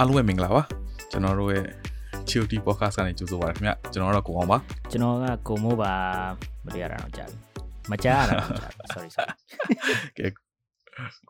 [0.00, 0.62] အားလုံးပဲမင်္ဂလာပါ
[1.10, 1.64] ကျွန်တော်တို့ရဲ့
[2.28, 4.58] Chilty Podcast ကနေကြိုဆိုပါရခင်ဗျကျွန်တော်တို့ကိုအောင်ပါ
[4.90, 5.92] ကျွန်တော်ကကိုမိုးပါ
[6.64, 7.38] မတရားတာတော့ကြာပြီ
[7.90, 9.32] မကြားရတာတော့ကြာပြီ sorry sorry
[10.18, 10.26] ကဲ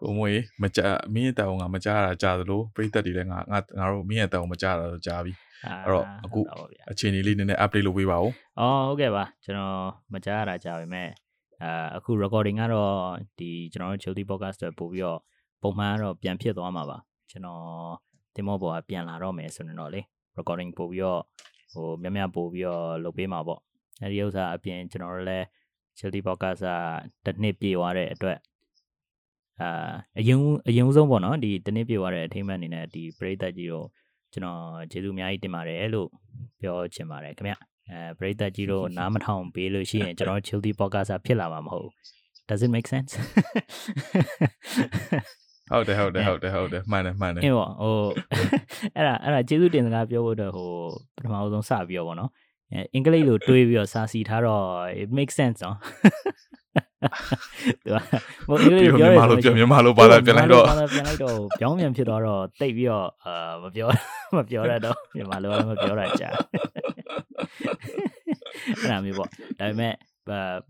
[0.00, 0.30] ကိုမွေ
[0.62, 0.80] မကြ
[1.14, 5.32] မင်းရဲ့တောင်ကမကြတာကြာသလိုပြိသက်တွေလည်းငါငါငါတို့မင်းရဲ့တောင်မကြတာတော့ကြာပြီ
[5.64, 9.78] အဲ့တော့အခုဟုတ်ပါဗျာအခြေအနေလေးနည်းနည်း update လုပ်ပေးပါဦးအော်ဟုတ်ကဲ့ပါကျွန်တော်
[10.14, 11.08] မကြားရတာကြာပြီမဲ့
[11.62, 12.92] အာအခု recording ကတော့
[13.38, 15.20] ဒီကျွန်တော်တို့ Chilty podcast အတွက်ပို့ပြီးတော့
[15.62, 16.98] ပုံမှန်ကတော့ပြန်ဖြစ်သွားမှာပါ
[17.30, 18.07] ကျွန်တော်
[18.38, 20.00] တင်မောပေါ်ကပြန်လာတော့မယ်ဆိုရင်တော့လေ
[20.38, 21.20] recording ပို့ပြီးတော့
[21.72, 23.60] ဟိုများများပို့ပြီးတော့လုပ်ပေးမှာပေါ့
[24.02, 25.46] အဲဒီဥစ္စာအပြင်ကျွန်တော်တို့လည်း
[25.98, 26.68] Chilty podcast က
[27.24, 28.38] တစ်နှစ်ပြည့်သွားတဲ့အတွက်
[29.60, 30.38] အာအရင်
[30.68, 33.86] အရင်ဆုံးပေါ့နော်ဒီတစ်နှစ်ပြည့်သွားတဲ့အထိမ်းအမှတ်အနေနဲ့ဒီပရိသတ်ကြီးတို့
[34.32, 36.08] ကျွန်တော်ကျေးဇူးအများကြီးတင်ပါတယ်လို့
[36.60, 37.54] ပြောချင်ပါတယ်ခင်ဗျ
[37.90, 41.92] အဲပရိသတ်ကြီးတို့နားမထောင်ပေးလို့ရှိရင်ကျွန်တော် Chilty podcast ဖြစ်လာမှာမဟုတ်ဘူး
[42.48, 43.12] Does it make sense
[45.72, 47.96] ဟုတ်တယ်ဟုတ်တယ်ဟုတ်တယ်ဟုတ်တယ်မှန်တယ်မှန်တယ်အင်းပေါ့ဟို
[48.96, 50.70] အဲ့ဒါအဲ့ဒါကျေးဇူးတင်စကားပြောဖို့အတွက်ဟို
[51.16, 52.30] ပထမဆုံးစပြီးတော့ဗောနော်
[52.72, 54.64] အဲအင်္ဂလိပ်လိုတွေးပြီးတော့စာစီထားတော့
[55.02, 55.76] it makes sense နော်
[57.82, 57.96] သူက
[58.48, 63.88] ဟိုအင်္ဂလိပ်ပြီးလိုတော့ပြောမြန်မာရလိုပြန်မြန်မာလိုပါလာပြန်လိုက်တော့ဘာသာပြန်လိုက်တော့ပြောင်းပြန်ဖြစ်သွားတော့တိတ်ပြီးတော့အာမပြော
[64.36, 66.32] မပြောရတော့မြန်မာလိုလည်းမပြောရကြအဲ့
[68.90, 69.94] ဒါမျိုးပေါ့ဒါပေမဲ့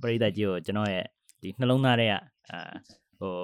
[0.01, 1.05] ပရိသတ်ကြီးကိုကျွန်တော်ရဲ့
[1.43, 2.13] ဒီနှလုံးသားထဲက
[2.51, 2.59] အာ
[3.21, 3.35] ဟို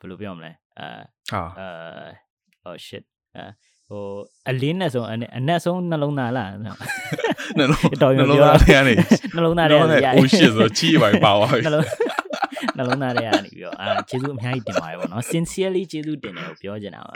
[0.00, 0.88] ဘယ်လိုပြောမလဲအာ
[1.30, 3.04] ဟာအာ oh shit
[3.36, 3.44] အာ
[3.88, 4.04] ဟို
[4.48, 8.94] အလင်းနဲ့ဆုံးအနအနက်ဆုံးနှလုံးသားလားနှလုံးတော်နှရုံလုံးပြောသားထဲကနေ
[9.34, 11.86] နှလုံးသားနှထဲလုံးကသား oh shit ဆိုချီးပါပါသွားပြီနှလုံး
[12.76, 17.12] နှလုံးသားထဲကနေပြီးတော့အာကျေးဇူးအများကြီးတင်ပါတယ်ပေါ့နော် sincerely ကျေးဇူးတင်တယ်ကိုပြောချင်တာပါ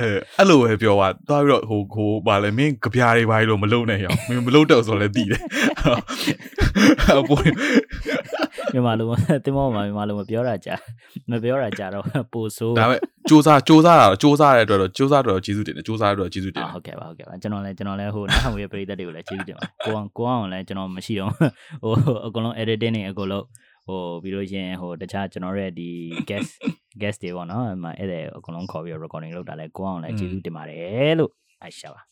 [0.00, 5.42] အဲအဲ့လိုပဲပြောပါသွားပြီးတော့ဟိုဟိုဗာလဲမင်းကြပြားတွေဘာလို့မလုံနဲ့ရောမင်းမလုံတော့ဆိုလဲတည်တယ်
[7.18, 7.42] အပေါ်
[8.72, 9.06] မြန်မာလို
[9.44, 10.74] တင်မောမှာမြန်မာလိုမပြောတာကြာ
[11.30, 21.32] မပြောတာကြာတော့ပိုဆိုးဒါပေမဲ့စူးစမ်းစူးစမ်းတာစူးစမ်းတဲ့အတွက်တော့စူးစမ်းတော့ကျေးဇူးတင်တယ်စူးစမ်းတော့ကျေးဇူးတင်အာတယ်ဟုတ်ကဲ့ပါဟုတ်ကဲ့ပါကျွန်တော်လည်းကျွန်တော်လည်းဟိုနောက်ဟိုရဲ့ပရိသတ်တွေကိုလည်းကျေးဇူးတင်ပါတယ်ကိုအောင်ကိုအောင်လည်းကျွန်တော်မရှိတော့
[21.82, 21.94] ဟို
[22.26, 23.44] အကုန်လုံး editing တွေအကုန်လုံး
[23.86, 25.90] ဟိုပြီးလို့ရှိရင်ဟိုတခြားကျွန်တော်ရဲ့ဒီ
[26.28, 26.52] guest
[27.00, 31.30] guest တွေပေါ့နော်အဲ့မှာအဲ့ဒါအကုန်လုံးခေါ်ပြီး recording လုပ်တာလဲကိုအောင်လည်းကျေးဇူးတင်ပါတယ်လို့
[31.62, 32.02] အဲ့ရှာပါ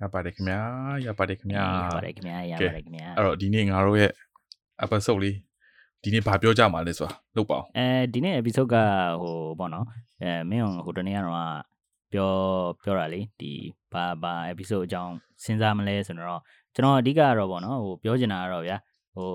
[0.00, 0.60] ရပါတယ်ခင်ဗျာ
[1.06, 4.10] ရပါတယ်ခင်ဗျာရပါတယ်ခင်ဗျာရပါတယ်ခင်ဗျာအဲ့တော့ဒီနေ့ငါတို့ရဲ့
[4.84, 5.36] episode လေး
[6.02, 8.76] ဒီနေ့ဘာပြောကြမှာလဲဆိုတာလုပ်ပါအောင်အဲဒီနေ့ episode က
[9.22, 9.86] ဟိုပေါ့နော်
[10.22, 11.36] အဲမင်းဟိုတနေ့ကတော့
[12.12, 12.32] ပြော
[12.82, 13.52] ပြောတာလေဒီ
[13.92, 15.14] ဘာဘာ episode အကြောင်း
[15.44, 16.40] စဉ်းစားမလဲဆိုတော့
[16.74, 18.76] ကျွန်တော်အဓိကကတော့ပေါ့နော်ဟိုပြောချင်တာကတော့ဗျာ
[19.14, 19.30] ဟို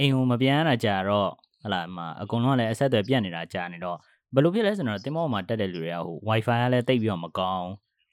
[0.00, 1.30] အိမ်ကိုမပြန်ရတာကြာတော့
[1.64, 3.96] ဟလာမှာအကုန်လုံးကလည်းအဆက်အသွယ်ပြတ်နေတာကြာနေတော့
[4.34, 7.68] ဘယ်လိုဖြစ်လဲဆိုတော့တင်မောမှာတက်တဲ့လူတွေကဟို Wi-Fi ကလည်းတိတ်ပြီးတော့မကောင်း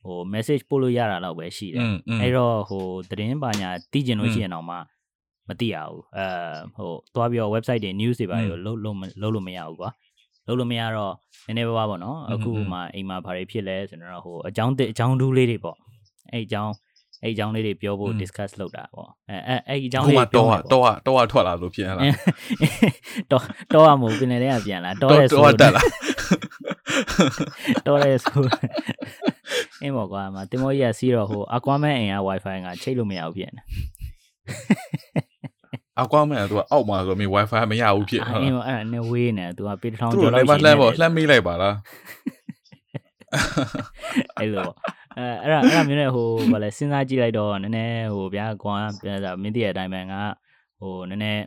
[0.06, 1.86] ဟို message ပို့လို့ရတာတော့ပဲရှိတယ်
[2.22, 4.76] အဲ့တော့ဟိုသတင်းပါညာသိကျင်လို့ရှိရင်တော့မှ
[5.48, 6.28] မသိရဘူးအဲ
[6.76, 9.90] ဟိုသွားပြီးတော့ website တွေ news တွေပါတွေလုံးလုံးလုံးလို့မရဘူးကွာ
[10.48, 11.14] လုံးလို့မရတော့
[11.46, 15.78] နည်းနည်းပါးပါပေါ့နော်အခုမှအိမ်မှာဘာတွေဖြစ်လဲဆိုတော့ဟိုအကြောင်းအကြောင်းဒူးလေးတွေပေါ့
[16.32, 16.74] အဲ့အကြောင်း
[17.24, 22.06] အဲ့အကြောင်းလေးတွေပြောဖို့ discuss လုပ်တာပေါ့အဲအဲ့အဲ့အကြောင်းအခုလေးမှတွေပြောတော့မယ်တော့တော့ထွက်လာလို့ဖြစ်ရလား
[23.32, 23.44] တော့
[23.74, 25.84] တော့အမို့ပင်လေကပြန်လာတော့တော့ရဲဆိုတော့တက်လာ
[27.88, 28.42] တော့ရဲဆို
[29.82, 33.62] အင်းပေါ့ကွာမတင်မောကြီးကစီးတော့ဟို Aquaman အိမ်က wifi ကချိတ်လို့မရဘူးဖြစ်နေ
[36.02, 41.76] အကွာမန်ကသူကအောက်မှာဆိုမင်း wifi မရဘူးဖြစ်အင်းပေါ့အဲ့ဒါနဲ့ဝေးနေသူကပေတထောင်သူကျော်တို့လောက်လည်းမရှိလှမ်းပေါ့နေလှမ်းမေးလိုက်ပါလား
[44.40, 44.76] အဲ့လိုပေါ့
[45.18, 50.22] အဲအဲ့ဒါအဲ့ဒါမျိုးနဲ့ဟိုဗာလဲစဉ်းစားကြည့်လိုက်တော့နည်းနည်းဟိုဗျာကွာပြန်စားမင်းတည့်ရဲ့အတိုင်းပဲငါ
[50.80, 51.44] ဟိုနည်းနည်း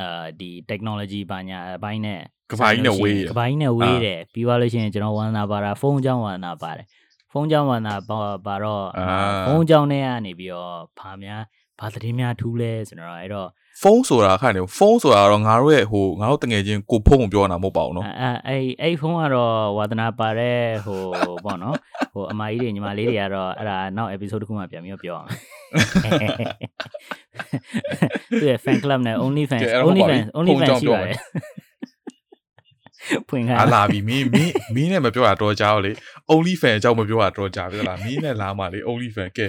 [0.00, 2.20] အာဒီ technology ဘာညာအပိုင်းနဲ့
[2.50, 6.86] ကဘာကြီးနဲ့ဝေးရကဘာကြီးနဲ့ဝေးတယ်ပြီးသွားလို့ရှိရင်ကျွန်တော်ဝန္နာပါတာဖုန်းကြောင်းဝန္နာပါတယ်
[7.32, 9.06] ဖုန်းကြောင်းဝန္နာပါပါတော့အာ
[9.46, 11.42] ဖုန်းကြောင်းနဲ့ကနေပြီးတော့ဘာများ
[11.78, 13.48] ဘာသတင်းများထူးလဲဆိုတော့အဲ့တော့
[13.82, 21.00] ဖုန်းဆိုတာခါနေဖုန်းဆိုတာတော့ငါတို့ရဲ့ဟိုငါတို့တငယ်ချင်းကိုဖုန်းကိုပြောတာမဟုတ်ပါဘူးနော်အဲအဲအဲ့အဲ့ဖုန်းကတော့ဝါသနာပါတဲ့ဟို
[21.44, 21.76] ပေါ့နော်
[22.14, 25.28] ဟိုအမကြီးတွေညီမလေးတွေကတော့အဲ့ဒါနောက် episode တစ်ခုမှပြန်ပြီးတော့ပြောအောင်
[28.40, 31.18] သူရဲ့ fan club နဲ့ only fans ကဲအဲ့တော့ only ဟုတ်ပါပြီ fans only ဖုန်း fans ကြောင့်ရှိပြောပါမယ်တယ်
[33.28, 35.92] ဖွင့်ခါအလာပြီမင်းမင်းမင်းနဲ့မပြောတာတော့ကြောက်လေ
[36.32, 39.46] only fan အကြောင်းမပြောတာတော့ကြာပြီလားမင်းနဲ့လာမှလေ only fan ကဲ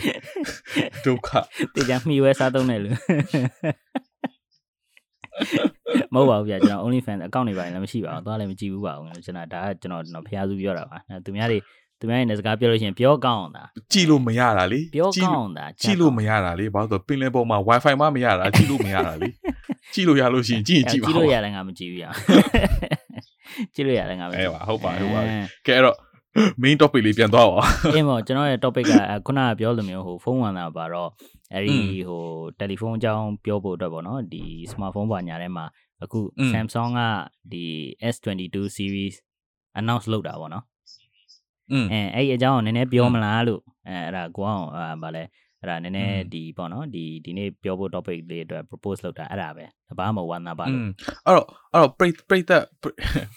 [1.06, 1.30] ဒုက္ခ
[1.76, 2.90] တေချာမှီဝဲစားသုံးတယ်လူ
[6.14, 11.60] မဟုတ်ပါဘူးဗျာကျွန်တော် only fan account တွေပါရင်လည်းမရှိပါဘူးသွားလည်းမကြည့်ဘူးပါဘူးကျွန်တော်ဒါကကျွန်တော်ကျွန်တော်ဖျားစုပြောတာပါအဲသူများတွေ
[12.00, 19.30] သူများတွေနဲ့စကားပြောလို့ရှိရင်ပြောကောင်းအောင်တာကြည့်လို့မရတာလေပြောကြည့်ကောင်းလို့အောင်တာကြည့်လို့မရတာလေဘာလို့ဆိုပင်လယ်ပေါ်မှာ wifi မှမရတာကြည့်လို့မရတာလေ
[19.94, 22.06] ကြည့်လို့ရလို့ရှိရင်ကြည့်ရင်ကြည့်ပါကြည့်ဦးလို့ရတယ်ငါမကြည့်ဘူးရ
[23.76, 25.38] ကြည့်လို့ရတယ်ငါမကြအဲည့်ပါဟုတ်ပါဟုတ်ပါအဲ
[25.68, 25.98] ကဲအဲ့တော့
[26.62, 27.60] main topic လေးပြန်သွားပါ
[27.96, 31.10] အင်းပေါ့ကျွန်တော်ရဲ့ topic ကအဲခုနကပြောလိုမျိုးဟိုဖုန်းဝန်တာပါတော့
[31.56, 32.24] အဲ့ဒီဟို
[32.58, 35.66] တယ်လီဖုန်းအကြောင်းပြောဖို့အတွက်ပေါ့နော်ဒီ smartphone ဘာညာထဲမှာ
[36.04, 36.20] အခု
[36.52, 37.02] Samsung က
[37.52, 37.66] ဒီ
[38.14, 39.16] S22 series
[39.80, 40.64] announce လုပ်တာပေါ့နော်
[41.92, 44.66] အဲအဲ့ဒီအကြောင်းကိုနည်းနည်းပြောမလားလို့အဲအဲ့ဒါကိုအောင်
[45.04, 45.24] ဗာလဲ
[45.66, 50.84] အဲ့ဒါနည်းနည်းဒီပေါ့နော်ဒီဒီနေ့ပြောဖို့ topic လေးအတွက် propose လုပ်တာအဲ့ဒါပဲတပားမဝမ်းသာပါလို့
[51.26, 52.64] အဲ့တော့အဲ့တော့ပရိပရိသတ်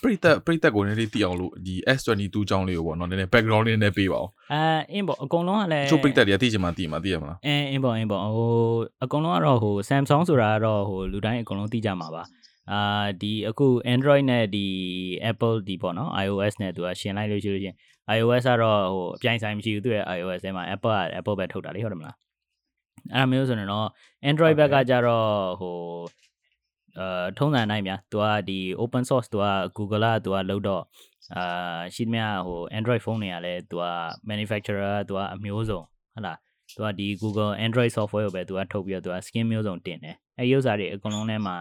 [0.02, 8.52] ပရိသတ်ပရိသတ်ကိုနည်းနည်းသိအောင်လို့ဒီ S22 အကြောင်းလေးကိုပေါ့နော်နည်းနည်း background လေးနည်းနည်းပေးပါအောင်အဲအင်းပေါ့အကုန်လုံးကလည်းချိုးပရိသတ်တွေကသိချင်မှသိမှာသိရမလားအင်းအင်းပေါ့အင်းပေါ့ဟို
[9.04, 12.22] အကုန်လုံးကတော့ဟို Samsung ဆိုတာကတော့ဟိုလူတိုင်းအကုန်လုံးသိကြမှာပါ
[12.72, 14.66] အာဒီအခု Android နဲ့ဒီ
[15.30, 17.76] Apple ဒီပေါ့နော် iOS နဲ့သူကရှင်လိုက်လို့ရှိလို့ချင်း
[18.16, 22.16] iOS ကတော့ဟိုအပြိုင်ဆိုင်မရှိဘူးသူရဲ့ iOS ထဲမှာ Apple က Apple ပဲထုတ်တာလေဟုတ်တယ်မလား
[23.14, 23.88] အဲ့ဒါမျိုးဆိုရင်တော့
[24.30, 25.28] Android ဘက်ကကြတော့
[25.60, 25.76] ဟို
[26.98, 29.46] အာထုံးစံနိုင်ဗျာသူကဒီ open source သူက
[29.76, 30.82] Google ကသူကလုပ်တော့
[31.34, 33.86] အာရှိသမျှဟို Android phone တွေကလည်းသူက
[34.30, 35.80] manufacturer ကသူကအမျိုးစုံ
[36.12, 36.38] ဟုတ်လား
[36.76, 41.56] သူကဒီ Google Android software ကိုပဲသူကထုတ်ပြီးတော့သူက skin မျိုးစုံတင်တယ်အဲဥစ္စာတွေအကုန်လုံးထဲမှာ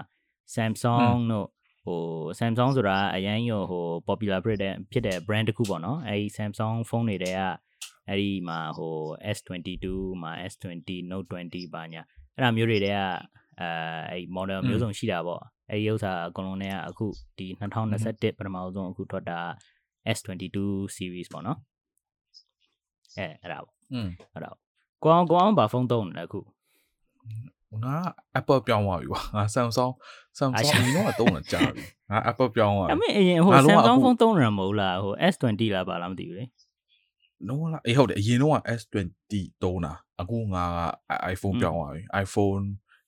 [0.53, 1.47] Samsung တို့
[1.87, 2.01] ဟို
[2.39, 7.41] Samsung ဆိုတာအရင်ရောဟို popular ဖြစ်တဲ့ဖြစ်တဲ့ brand တစ်ခုပေါ့နော်အဲဒီ Samsung phone တွေတဲက
[8.07, 8.95] အဲ့ဒီမှာဟို
[9.35, 9.85] S22
[10.21, 12.01] မှာ S20 Note 20ပါညာ
[12.35, 12.99] အဲ့ဒါမျိုးတွေတဲက
[13.59, 13.69] အဲ
[14.11, 17.05] အဲ့ model မျိုးစုံရှိတာပေါ့အဲ့ဒီဥစ္စာအကုန်လုံးထဲကအခု
[17.37, 19.39] ဒီ2021ပထမဆုံးအခုထွက်တာ
[20.17, 20.57] S22
[20.95, 21.59] series ပေါ့နော်
[23.17, 24.61] အဲအဲ့ဒါပေါ့อืมအဲ့ဒါပေါ့
[25.03, 26.39] ကိုအောင်ကိုအောင်ဘာဖုန်းသုံးနေလဲအခု
[27.85, 27.95] ငါ
[28.39, 29.91] Apple ပြောင်းသွားပြီကွာငါ Samsung
[30.55, 36.45] အာ Samsung ရှအရင်တော့တုံးတာကြာပြီငါ Apple ပြောင်းသွားအပြီမေအရင်ဟိုငါလုံးဝ Samsung အခုဖုန်းသုံးနေတာမဟုတ်လားဟို S20 လားပါလားမသိဘူးလေ
[37.47, 39.33] နော်လားအေးဟုတ်တယ်အရင်တော့ S20
[39.63, 40.63] တုံးတာအခုငါ
[41.09, 42.63] က iPhone อืมပြောင်းသွားပြီ iPhone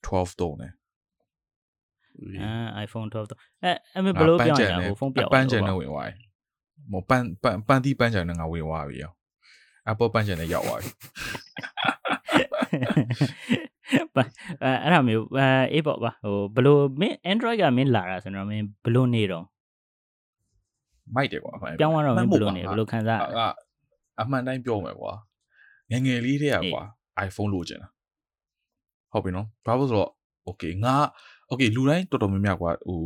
[0.05, 0.73] 12တုံးတယ်
[2.41, 3.25] အာ iPhone 12တော့
[3.63, 6.25] အဲအမေဘယ်လိုပြောင်းရလဲဟိုဖုန်းပြောင်းပန်းချန်နဲ့ဝင်သွားပြီ
[6.91, 9.13] မပန်းပန်းပန်းတီးပန်းချန်နဲ့ငါဝင်သွားပြီရော
[9.91, 10.89] Apple ပန်းချန်နဲ့ရောက်သွားပြီ
[12.53, 12.59] ပါ
[14.63, 19.45] အဲအဲ့ဒါမျိုးအဲအေးပေါ့ပါဟိုဘယ်လိုမင်း Android ကမင်းလာတာဆိုတော့မင်းဘယ်လိုနေတော့
[21.15, 23.49] မိုက်တယ်ကွာအမှန်ပြောင်းသွားတော့မင်းဘယ်လိုမှနေန်ဘပါယ်လိုခံစားရလဲအာ
[24.21, 25.11] အမှန်တိုင်းပြောမယ်ကွာ
[25.91, 26.83] ငယ်ငယ်လေးတည်းอ่ะကွာ
[27.27, 27.89] iPhone လိုချင်တာ
[29.11, 30.11] ဟုတ်ပြီနော်ဘာလို့ဆိုတော့
[30.47, 30.95] okay ငါ
[31.51, 32.99] okay လူတိုင်းတော်တော်များများကွာဟို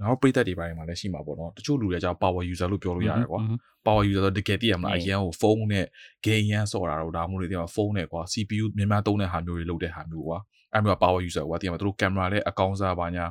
[0.00, 3.40] ငါတို့ပြိသက်တွေပိုင်းမှာလည်းရှိမှာပေါ့နော်တချို့လူတွေကြောင့် power user လို့ပြောလို့ရတယ်ကွာ
[3.86, 5.86] power user ဆိုတကယ်သိရမလားအေးအရန်ကိုဖုန်းနဲ့
[6.26, 10.38] game ရန်ဆော့တာတော့ဒါမှမဟုတ်လေဒီမှာဖုန်းနဲ့ကွာ CPU များများသုံးတဲ့ဟာမျိုးတွေလုပ်တဲ့ဟာမျိုးကွာ
[10.72, 13.26] အဲ့မျိုးက power user ကွာသိရမှာသူတို့ camera လည်းအကောင်းစားပါညာ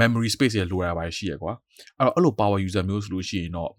[0.00, 1.52] memory space တွေလိုရတာပါရှိရကွာ
[1.98, 3.70] အဲ့တော့အဲ့လို power user မျိုးဆိုလို့ရှိရင်တော့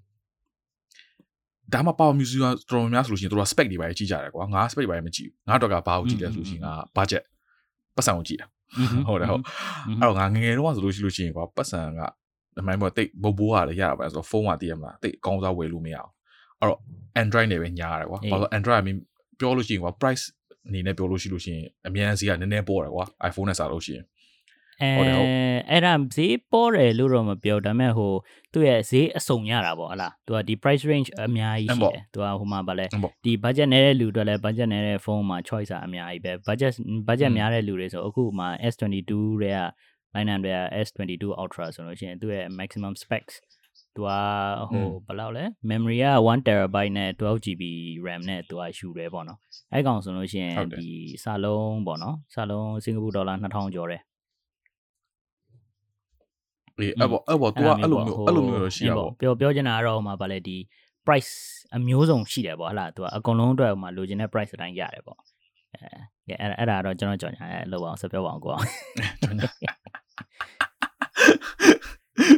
[1.73, 7.23] ဒါမှ power user တော်တော်များများဆိုလို့ရှိရင်တို့က spec တွေပါကြီးကြတယ်ကွာငါ spec တွေပါမကြည့်ဘူးငါတော့ကဘာကိုကြည့်လဲဆိုလို့ရှိရင်ငါ budget
[7.95, 8.47] ပတ်စံကိုကြည့်တာ
[9.07, 9.41] ဟုတ်တယ်ဟုတ်
[10.01, 12.01] အဲ့တော့ငါငယ်ငယ်တော့ဆိုလို့ရှိလို့ရှိရင်ကွာပတ်စံက
[12.59, 16.11] အမိုင်းပေါ်တိတ်ဘိုးဘိုးကလည်းရတာပဲဆိုတော့ဖုန်းကတည်ရမလားတိတ်အကောင်းစားဝယ်လို့မရအောင်
[16.59, 16.79] အဲ့တော့
[17.23, 18.97] Android နဲ့ပဲညားရတယ်ကွာအေးဘာလို့ Android အမင်း
[19.39, 20.23] ပြောလို့ရှိရင်ကွာ price
[20.67, 24.05] အနေနဲ့ပြောလို့ရှိလို့ရှိရင်အများကြီးကနည်းနည်းပေါ်တယ်ကွာ iPhone နဲ့စားလို့ရှိရင်
[24.81, 25.29] အဲဟုတ်တယ်ဟုတ်
[25.69, 28.13] အဲ့ဒါဈေးပေါ်တယ်လို့တော့မပြောဒါပေမဲ့ဟို
[28.53, 36.73] သူ့ရဲ့ဈေးအစုံရတာပေါ့ဟလားသူကဒီ price range အများကြီးအဲ့ရှိပေါ့တယ်သူကဟိုမှာဗာလဲဟုတ်ပေါ့ဒီ budget နည်းတဲ့လူတွေလည်း budget နည်းတဲ့ဖုန်းမှာ choice အများကြီးပဲ budget
[37.07, 39.11] budget อืมများတဲ့လူတွေဆိုအခုမှ S22
[39.41, 39.59] တွေက
[40.15, 43.35] line တွေက S22 Ultra ဆိုလို့ရှိရင်သူ့ရဲ့ maximum specs
[43.95, 44.11] သူက
[44.69, 47.63] ဟိုဘယ်လောက်လဲ memory က1 terabyte နဲ့ 12GB
[48.05, 49.39] RAM နဲ့သူကယူတယ်ပေါ့နော်
[49.73, 50.91] အဲ့ကောင်ဆိုလို့ရှိရင်ဟုတ်တယ်ဒီ
[51.23, 54.01] စာလုံးပေါ့နော်စာလုံးစင်ကာပူဒေါ်လာ2000ကျော်တယ်
[56.79, 60.57] အေးအဲ့ပေါ့အဲ့ပေါ့ तू ကအဲ့လိုမျိုးအဲ့လိုမျိုးတော့ရှိရပေါ့ပြောပြောချင်တာကတော့ဟိုမှာဗာလဲဒီ
[61.05, 61.33] price
[61.75, 65.17] အမျိုးစုံရှိတယ်ပေါ့ဟလားသူကအကုန်လုံးအတွက်ဟိုမှာလိုချင်တဲ့ price အတိုင်းရတယ်ပေါ့
[65.73, 68.67] အဲအဲ့အဲ့ဒါတော့ကျွန်တော်ကြော်ညာအဲ့လောက်အောင်ဆက်ပြောပါအောင်ကိုအောင်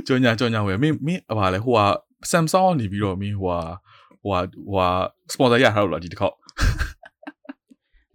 [0.07, 1.85] ကြောညာကြောညာဝယ်မင်းမင်းဘာလဲဟိုဟာ
[2.31, 3.59] Samsung ကနေပြီးတော့မင်းဟိုဟာ
[4.23, 4.87] ဟိုဟာဟိုဟာ
[5.33, 6.35] sponsor ရထားလို့လားဒီတစ်ခေါက်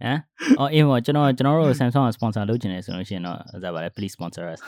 [0.05, 0.19] ဟမ်
[0.59, 4.59] အော်အေးပေါ့ကျွန်တော်ကျွန်တော်တို့ Samsung က sponsor လုပ်ချင်တယ်ဆိုလို့ရှိရင်တော့ဒါပါလေ please sponsor us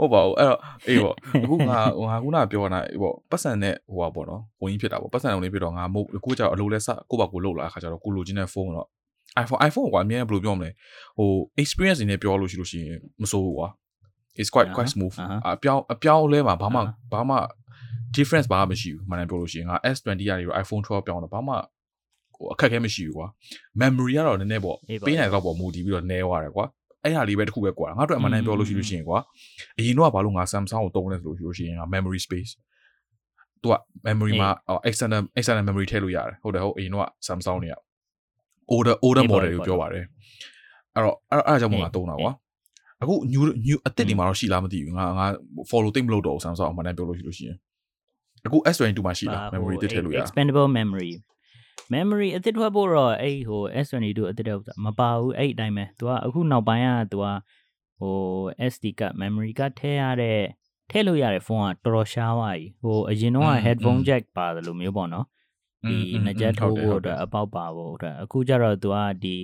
[0.00, 1.14] ဟုတ်ပါဘူးအဲ့တော့အေးပေါ့
[1.44, 1.78] အခုငါ
[2.10, 8.86] ငါခုနကပြောတာအေးပေါ့ပတ်စံနဲ့ဟိုပါပေါ့နော်ဝင်ကြီးဖြစ်တာပေါ့ပတ်စံဝင်ကြီးဖြစ်တော့ငါမို့ကိုကြောက်အလိုလဲစကိုပါကိုလုတ်လာအခါကျတော့ကိုလိုချင်တဲ့ဖုန်းတော့
[9.42, 10.70] iPhone iPhone ကွာအမြဲဘယ်လိုပြောမလဲ
[11.18, 11.28] ဟို
[11.62, 13.68] experience နေနဲ့ပြောလို့ရှိလို့ရှိရင်မစိုးဘူးကွာ
[14.40, 15.14] it's quite quite smooth
[15.46, 16.80] အပြောင်းအပြောင်းလဲမှာဘာမှ
[17.12, 17.36] ဘာမှ
[18.16, 21.54] difference ဘာမှမရှိဘူးမှန်တယ်ပြောလို့ရှိရင်ငါ S20 ရာတွေ iPhone 12ပြောင်းတော့ဘာမှ
[22.38, 23.26] ဟိုအခက်အခဲမရှိဘူးကွာ
[23.80, 26.64] memory ကတော့နည်းနည်းပေါ့ပေးနိုင်တော့ပေါ့မူတည်ပြီးတော့နည်းသွားတယ်ကွာ
[27.04, 29.18] အဲ့ဟာလေးပဲတစ်ခုပဲကွာငါတို့အမှန်တမ်းပြောလို့ရှိလို့ရှိရင်ကွာ
[29.78, 32.50] အရင်တော့ကဘာလို့ငါ Samsung ကိုတုံးလဲဆိုလို့ရှိရင်ငါ memory space
[33.62, 33.74] သူက
[34.06, 34.48] memory မှာ
[34.88, 37.76] external external memory ထည့်လို့ရတယ်ဟုတ်တယ်ဟုတ်အရင်တော့ Samsung တွေက
[38.72, 40.04] older older model ကိုပြောပါတယ်
[40.94, 42.32] အဲ့တော့အဲ့အဲ့အကြောင်းမှငါတုံးတာကွာ
[43.02, 45.26] အခု new new အသစ်တွေမှာတော့ရှိလားမသိဘူးငါငါ
[45.70, 47.56] follow သိမလို့တော့ Samsung အမှန်တမ်းပြောလို့ရှိလို့ရှိရင်
[48.46, 51.10] အခု S22 မှာရှိလား memory တစ်ထည့်လို့ရ expandable memory
[51.94, 57.26] memory အသစ်ထွက်ဖို့တော့အဲ့ဟို S22 အသစ်တော့မပါဘူးအဲ့အတိုင်းပဲ तू ကအခုနောက်ပိုင်းက तू က
[58.00, 58.16] ဟို
[58.72, 60.40] SD card memory card ထည့်ရတဲ့
[60.90, 65.26] ထည့်လို့ရတဲ့ဖုန်းကတော်တော်ရှားသွားပြီဟိုအရင်တော့ headphone jack ပါတယ်လို့မျိုးပေါ့နော်
[65.88, 69.36] ဒီနှစ်ချက်ထိုးဖို့အတွက်အပေါက်ပါဖို့အတွက်အခုကျတော့သူကဒီ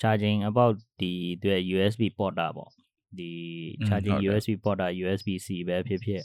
[0.00, 2.70] charging about ဒီသူရဲ့ USB port တာပေါ့
[3.18, 3.30] ဒီ
[3.88, 6.22] charging USB port တာ USB C ပဲဖြစ်ဖြစ်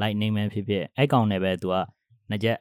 [0.00, 1.76] lightning ပဲဖြစ်ဖြစ်အဲ့ကောင်နဲ့ပဲသူက
[2.30, 2.58] နှစ်ချက်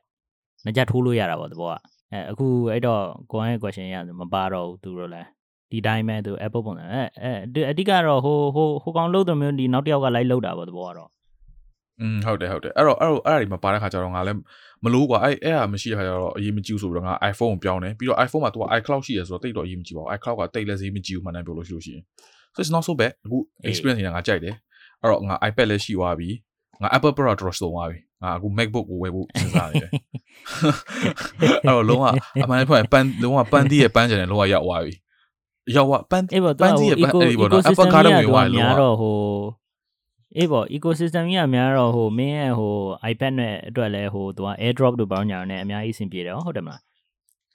[0.65, 1.75] နှစ်ချက်ထိုးလို့ရတာပေါ့တဘောက
[2.12, 5.28] အဲအခုအဲ့တော့ကိုယ်ရဲ့ question ရမပါတော့ဘူးသူတို့လည်း
[5.70, 11.10] ဒီတိုင်းပဲသူ Apple ပုံစံအဲအဲအဓိကတော့ဟိုဟိုဟိုကောင်လို့တဲ့မျိုးဒီနောက်တစ်ယောက်ကလိုက်လောက်တာပေါ့တဘောကတော့
[12.00, 14.38] อืมဟုတ်တယ်ဟုတ်တယ်အဲ့တော့အဲ့တော့အဲ့ဒါတွေမပါတဲ့ခါကျတော့ငါလည်း
[14.84, 22.02] မလို့ကွာအဲ့အဲ့ဟာမရှိတဲ့ခါကျတော့အရေးမကြီးဘူးဆိုပြီးတော့ငါ iPhone ကိုပြောင်းတယ်ပြီးတော့ iPhone မှာ तू iCloud ရှိရဆိုတော့တိတ်တော့အရေးမကြီးပါဘူး iCloud ကတိတ်လည်းဈေးမကြီးဘူးမှန်တယ်ပြောလို့ရှိလို့ရှိရင်
[22.54, 24.54] so it's not so bad အခု experience နေတာငါကြိုက်တယ်
[25.02, 26.28] အဲ့တော့ငါ iPad လည်းရှိသွားပြီ
[26.82, 29.91] ငါ Apple Pro တော့ဆုံးသွားပြီ ငါအခု MacBook ကိုဝယ်ဖို့စဉ်းစားနေတယ်
[31.63, 32.05] အဲ့တော့လုံးဝ
[32.43, 34.93] အမှန်တကယ်ပန်းလုံးဝပန်းတီးရဲ့ပန်းချင်တယ်လုံးဝရောက်သွားပြီ
[35.75, 36.25] ရောက်သွားပန်း
[36.61, 39.17] ပန်းတီးရဲ့ပန်းအဲ့ဒီပေါ့နော် Apple ကားတော့ဝင်သွားတယ်လုံးဝတော့ဟို
[40.37, 42.75] အေးပေါ့ ecosystem ကြီးကများတော့ဟိုမင်းရဲ့ဟို
[43.11, 46.81] iPad နဲ့အတွက်လဲဟိုသူက AirDrop တို့ဘာလို့ညာနဲ့အများကြီးအဆင်ပြေတယ်ဟုတ်တယ်မလား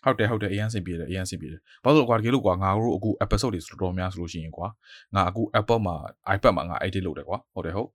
[0.04, 4.66] ဟုတ်တယ်ဟုတ်တယ်အရင်ဆင်ပြေတယ်အရင်ဆင်ပြေတယ်ဘာလို့လဲကွာတကယ်လို့ကွာငါတို့အခု episode တွေတော်တော်များဆိုလို့ရှိရင်ကွာ
[5.14, 5.94] ငါအခု Apple မှာ
[6.36, 7.88] iPad မှာငါ edit လုပ်တယ်ကွာဟုတ်တယ်ဟုတ်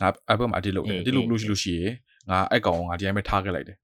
[0.00, 1.92] ငါ Apple မှာ edit လုပ်တယ် edit လုပ်လို့ရှိလို့ရှိရင်
[2.30, 3.76] ငါအဲ့ကောင်ငါဒီတိုင်းပဲထားခဲ့လိုက်တယ်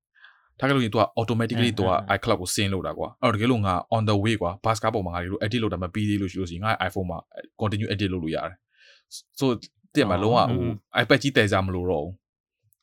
[0.59, 5.41] ထားခဲ့လို့ရင် तू က automatically သူက iCloud ကို sync လုပ်တာကွာအဲ့တော့တကယ်လို့ငါ on the way ကွာ bus ကားပေါ်မှာငါဒီလို
[5.45, 7.19] edit လုပ်တာမပြီးသေးလို့ရှိလို့ရှိရင်ငါ iPhone မှာ
[7.61, 8.57] continue edit လုပ်လို့ရတယ်
[9.39, 9.47] so
[9.95, 10.71] တဲ့မှာလုံးဝဟို
[11.03, 12.15] iPad ကြီးတည်စားမလို့တော့ဘူး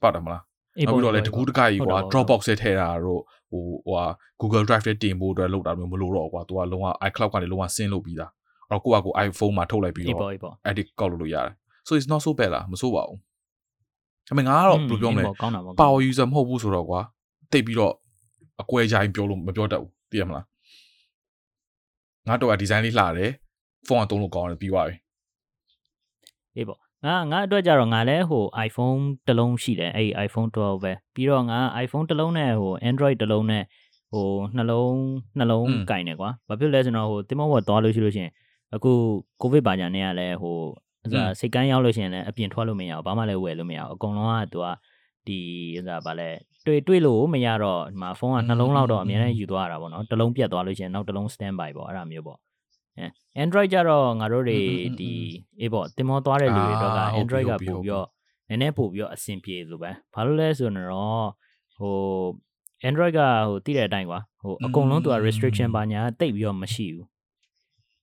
[0.02, 0.44] ပေါ့တယ်မလား
[0.88, 3.22] နောက်ပြီးတော့လည်းတကူးတကကြီးကွာ Dropbox ထဲထည့်တာတို့
[3.56, 4.06] ဟိုဟိုဟာ
[4.42, 8.32] Google Drive ထဲတင်ဖို့အတွက်လုပ်တာမျိုးမလို့တော့ကွာသူကလုံးဝ iCloud ကနေလုံးဝဆင်းလုပ်ပြီးသား
[8.70, 10.20] အဲ့တော့ကိုကကို iPhone မှာထုတ်လိုက်ပြီးတော့
[10.70, 11.54] edit ကောက်လို့လို့ရတယ်
[11.88, 13.20] so it's not so bad လားမဆိုးပါဘူး
[14.32, 15.24] အမေငါကတော့ဘယ်လိုပြောမလဲ
[15.82, 17.02] power user မဟုတ်ဘူးဆိုတော့ကွာ
[17.52, 17.94] တိတ်ပြီးတော့
[18.62, 20.46] အကွဲကြိုင်းပြောလို့မပြောတတ်ဘူးသိရမလား
[22.28, 23.32] ငါတော့ design လေးလှတယ်
[23.88, 24.96] ဖုန်းကသုံးလို့ကောင်းတယ်ပြီးသွားပြီ
[26.56, 33.64] အေးပေါ့ ငါငါအတွက်ကြတော့ငါလည်းဟို iPhone တစ်လုံးရှိတယ်အဲ့ဒီ iPhone 12ပဲပြီးတော့ငါ iPhone တစ်လုံးနဲ့ဟို Android တစ်လုံးနဲ့
[34.12, 34.98] ဟိုနှလုံး
[35.40, 38.32] နှလုံးကင်တယ်ကွာဘာဖြစ်လဲဆိုတော့ဟိုတင်မောဘောသွားလို့ရှိလို့ရှိရင်
[38.76, 38.92] အခု
[39.42, 40.58] ကိုဗစ်ပါညာနဲ့ကလည်းဟို
[41.04, 44.68] အဲဒါစိတ်ကန်းရောက်လို့ရှိရင်လည်းအပြင်ထွက်လို့မရဘူးဘာမှလည်းဝယ်လို့မရဘူးအကုန်လုံးကသူက
[45.28, 45.40] ဒီ
[45.78, 46.30] အဲဒါဗာလဲ
[46.66, 52.45] တွေ့တွေ့လို့မရတော့ဒီမှာဖုန်းကနှလုံးလောက်တော့အများနဲ့ယူသွားတာပေါ့နော်တစ်လုံးပြတ်သွားလို့ရှိရင်နောက်တစ်လုံး stand by ပေါ့အဲ့ဒါမျိုးပေါ့အဲ
[53.44, 54.60] Android ကြတော့ငါတို့တွေ
[55.00, 55.12] ဒီ
[55.60, 58.08] အေးပေါ့တင်မောသွားတဲ့လူတွေတော့က Android ကပို့ပြီးတော့
[58.50, 61.28] နည်းနည်းပို့ပြီးတော့အဆင်ပြေလို့ပဲဘာလို့လဲဆိုတော့
[61.78, 61.96] ဟို
[62.90, 67.06] Android ကဟိုတည်တဲ့အတိုင်းကွာဟိုအကုန်လုံးသူက restriction ပါညာတိတ်ပြီးတော့မရှိဘူး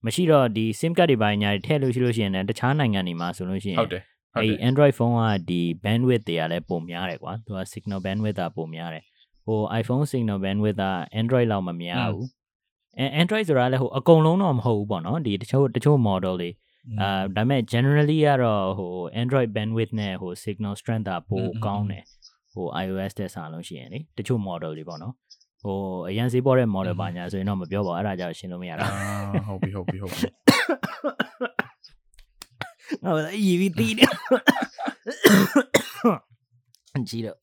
[0.07, 4.03] မရှိတော့ဒီ SIM card တွေပါညာတွေထည့်လို့ရှိလို့ရှိရင်လည်းတခြားနိုင်ငံတွေမှာဆိုလို့ရှိရင်ဟုတ်တယ်
[4.35, 9.05] အဲ့ Android phone ကဒီ bandwidth တွေကလည်းပုံများတယ်ကွာသူက signal bandwidth ကပုံများတယ်
[9.45, 10.85] ဟို iPhone signal bandwidth က
[11.21, 12.42] Android လောက်မများဘူးအဲ
[13.21, 16.51] Android ဆိုတာလည်းဟိုအကုန်လုံးတော့မဟုတ်ဘူးပေါ့နော်ဒီတချို့တချို့ model တွေ
[17.01, 22.05] အာဒါပေမဲ့ generally ကတော့ဟို Android bandwidth နဲ့ဟို signal strength ကပိုကောင်းတယ်
[22.53, 25.15] ဟို iOS တက်စားလို့ရှိရင်လေတချို့ model တွေပေါ့နော်
[25.63, 25.77] ဟို
[26.09, 28.87] အရင်ဈေးပေါ်တဲ့ model ပါညာဆိုရင်တော့မပြောပါဘူးအဲ့ဒါကြောင့်ရှင်းလို့မရတာ
[29.49, 30.21] ဟုတ်ပြီဟုတ်ပြီဟုတ်ပြီ
[33.05, 33.11] ငါ
[33.45, 34.11] ရီပြီးတီးတယ်
[37.09, 37.39] ကြည့်တော့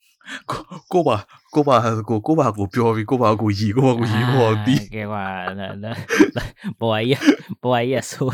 [0.91, 1.17] ကိုပါ
[1.53, 1.75] ကိုပါ
[2.09, 5.25] ကိုကိုပါကိုပြောပြီးကိုပါကိုရီကိုပါကိုရီကိုပါတီးကဲပါ
[6.79, 7.13] ဘော်ရ
[7.63, 8.29] ဘော်ရဆို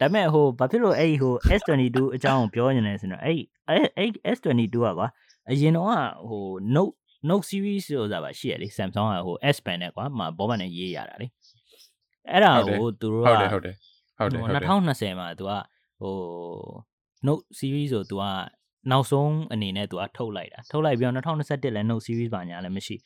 [0.00, 3.38] ဒါပေမဲ့ဟိုဘာဖြစ်လို့အဲ့ဟို S22 အကြောင်းကိုပြောနေလဲဆိုတော့အဲ့
[3.96, 5.08] အဲ့ S22 ကကွာ
[5.50, 5.88] အရင်တော့
[6.28, 6.94] ဟို Note
[7.28, 11.26] Note series ဆိုတာပါရှိရလေ Samsung ကဟို S Pen နဲ့ကွာမဘောမနဲ့ရေးရတာလေ
[12.30, 13.74] အဲ့ဒါကိုသူတို့ကဟုတ်တယ်ဟုတ်တယ်
[14.18, 15.52] ဟုတ်တယ်ဟုတ်တယ်2020မှာ तू က
[16.00, 16.14] ဟို
[17.26, 18.24] Note series ဆို तू က
[18.90, 22.96] နောက်ဆုံးအနေနဲ့သူကထုတ်လိုက်တာထုတ်လိုက်ပြီးတော့2021လည်း note series ပါညာလည်းမရှိ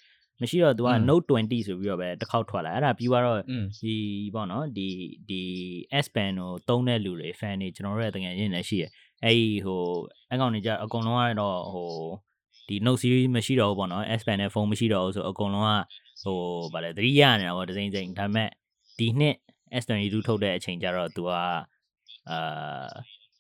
[0.41, 3.41] မရှိတော့သူက note 20ဆိုပြီးတော့ပဲတစ်ခေါက်ထွက်လာအဲ့ဒါပြီးတော့
[3.81, 3.95] ဒီ
[4.35, 4.89] ပေါ့နော်ဒီ
[5.29, 5.43] ဒီ
[6.05, 8.85] S pen ကိုတုံးတဲ့လူတွေ fan တွေကျွန်တော်တို့ရဲ့တကယ်ရင်းလည်းရှိရ
[9.25, 9.83] အဲ့ဒီဟို
[10.33, 11.91] အကောင်နေကြအကုန်လုံးကတော့ဟို
[12.69, 15.73] ဒီ note series မရှိတော့ဘူးပေါ့နော် S pen နဲ့ဖုန်းမရှိတော့ဘူးဆိုအကုန်လုံးက
[16.23, 16.39] ဟို
[16.73, 18.49] ဗာလဲသတိရနေတာပေါ့ဒစိမ့်စိမ့်ဒါပေမဲ့
[18.99, 19.37] ဒီနှစ်
[19.83, 21.33] S22 ထုတ်တဲ့အချိန်ကျတော့သူက
[22.31, 22.89] အာ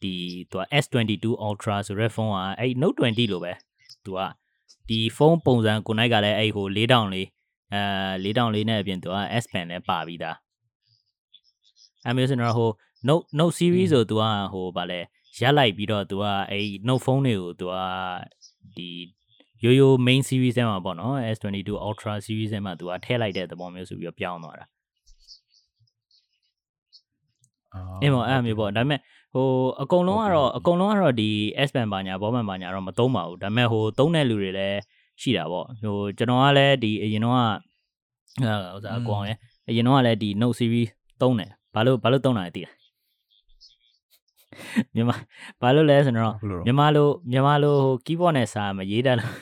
[0.02, 0.14] ဒီ
[0.50, 3.52] သူက S22 Ultra ဆိုတဲ့ဖုန်းကအဲ့ Note 20လို့ပဲ
[4.04, 4.20] သူက
[4.88, 7.28] ဒီဖုန်းပုံစံကိုနိုင်ကလည်းအဲ့ဟို4000လေး
[7.74, 7.82] အဲ
[8.24, 10.36] 4000လေးနဲ့အပြင်သူက S Pen နဲ့ပါပြီးသား
[12.06, 12.70] အမေစင်တော့ဟို
[13.08, 15.00] Note Note series ဆိုသူကဟိုဗာလဲ
[15.40, 17.76] ရက်လိုက်ပြီးတော့သူကအဲ့ Note phone တွေကိုသူက
[18.76, 18.88] ဒီ
[19.64, 24.66] ရိုးရိုး main series ထဲမှာပေါ့နော် S22 Ultra series ထဲမှာသူကထည့်လိုက်တဲ့သဘောမျိုးဆိုပြီးတော့ပြောင်းသွားတာ
[28.02, 29.00] အင်းပေါ့အဲ့မျိုးပေါ့ဒါပေမဲ့
[29.32, 29.48] ဟို
[29.82, 31.30] အကုန်လုံးကတော့အကုန်လုံးကတော့ဒီ
[31.68, 34.78] S band ပါညာဘောမန်ပါညာတော့မသုံးပါဘူးဒါပေမဲ့ဟိုသုံးတဲ့လူတွေလည်း
[35.20, 39.36] ရှိတာပေါ့ဟိုကျွန်တော်ကလည်းဒီအရင်တော့ကဟိုဥစားအကောင်ရဲ့
[39.68, 40.88] အရင်တော့ကလည်းဒီ Note series
[41.20, 42.74] သုံးတယ်ဘာလို့ဘာလို့သုံးတာလဲသိလား
[44.94, 45.16] မြန်မာ
[45.60, 49.32] ဘာလို့လဲဆိုတော့ဘယ်လိုလဲမြန်မာလိုမြန်မာလိုဟို keyboard နဲ့စာမရေးတတ်လို့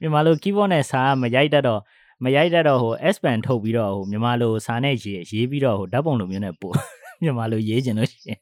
[0.00, 1.80] မြန်မာလို keyboard နဲ့စာမရိုက်တတ်တော့
[2.24, 6.74] မရိုက်တတ်တော့ဟို S pen ထုတ်ပြီးတော့ဟိုမြန်မာလိုစာနဲ့ရေးရေးပြီးတော့ဟိုဓာတ်ပုံလိုမျိုးနဲ့ပို့
[7.22, 8.40] မြန်မာလိုရေးချင်လို့ရှိရင်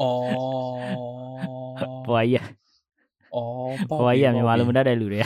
[0.00, 0.22] အော်
[2.08, 2.44] ဘွာကြီးက
[3.34, 5.24] အော်ဘွာကြီးကမြန်မာလိုမတတ်တဲ့လူတွေက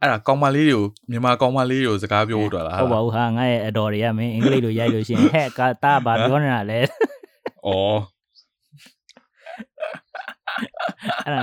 [0.00, 6.78] အဲ့ဒါကောင်းမလေးတွေကိုမြန်မာကောင်းမလေးတွေကိုစကားပြောဖို့တော့လားဟုတ်ပါဘူးဟာငါရဲ့အတော်တွေကမင်းအင်္ဂလိပ်လိုရိုက်လို့ရှိရင်ဟဲ့ကတာဘာပြောနေတာလဲ
[7.66, 7.98] အော်
[11.24, 11.42] အဲ့ဒါ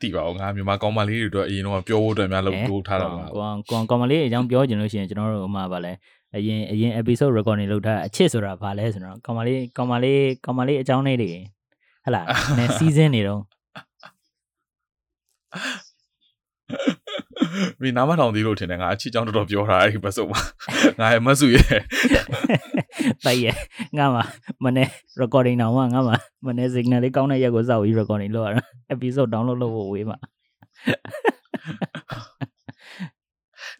[0.00, 5.92] တီပါအောင်ငါမြန်မာကောင်းမလေးတွေတော့အရင်တော့ပြောဖို့အတွက်များလုပ်လုပ်ထားတော့လားကွန်ကွန်ကွန်မလေးအကြောင်းပြောချင်လို့ရှိရင်ကျွန်တော်တို့ဟိုမှာဗာလဲ
[6.36, 11.30] အရင်အရင် episode recording လုပ်ထားတာအချစ်ဆိုတာဗာလဲဆိုတော့ကွန်မလေးကွန်မလေးကွန်မလေးအကြောင်းလေးတွေ
[12.04, 12.26] ဟဟလား
[12.58, 13.42] နည်း season နေတော့
[17.80, 20.40] မင်းနားမထောင်သေးလို့ထင်တယ်ငါအချစ်ကြောင်းတော်တော်ပြောထားအဲ့ဒီပတ်စုံမှာ
[21.00, 21.80] ငါရဲ့မတ်စုရဲ့
[23.24, 23.46] တိုက်ရ
[23.98, 24.20] ငါမှ
[24.64, 24.88] မနေ့
[25.22, 26.14] recording တော့ငါမှ
[26.46, 28.64] မနေ့ signal လေးကောင်းတဲ့ရက်ကိုစောက်ပြီး recording လုပ်ရတာ
[28.94, 30.18] episode download လုပ်ဖို့ဝေးမှာ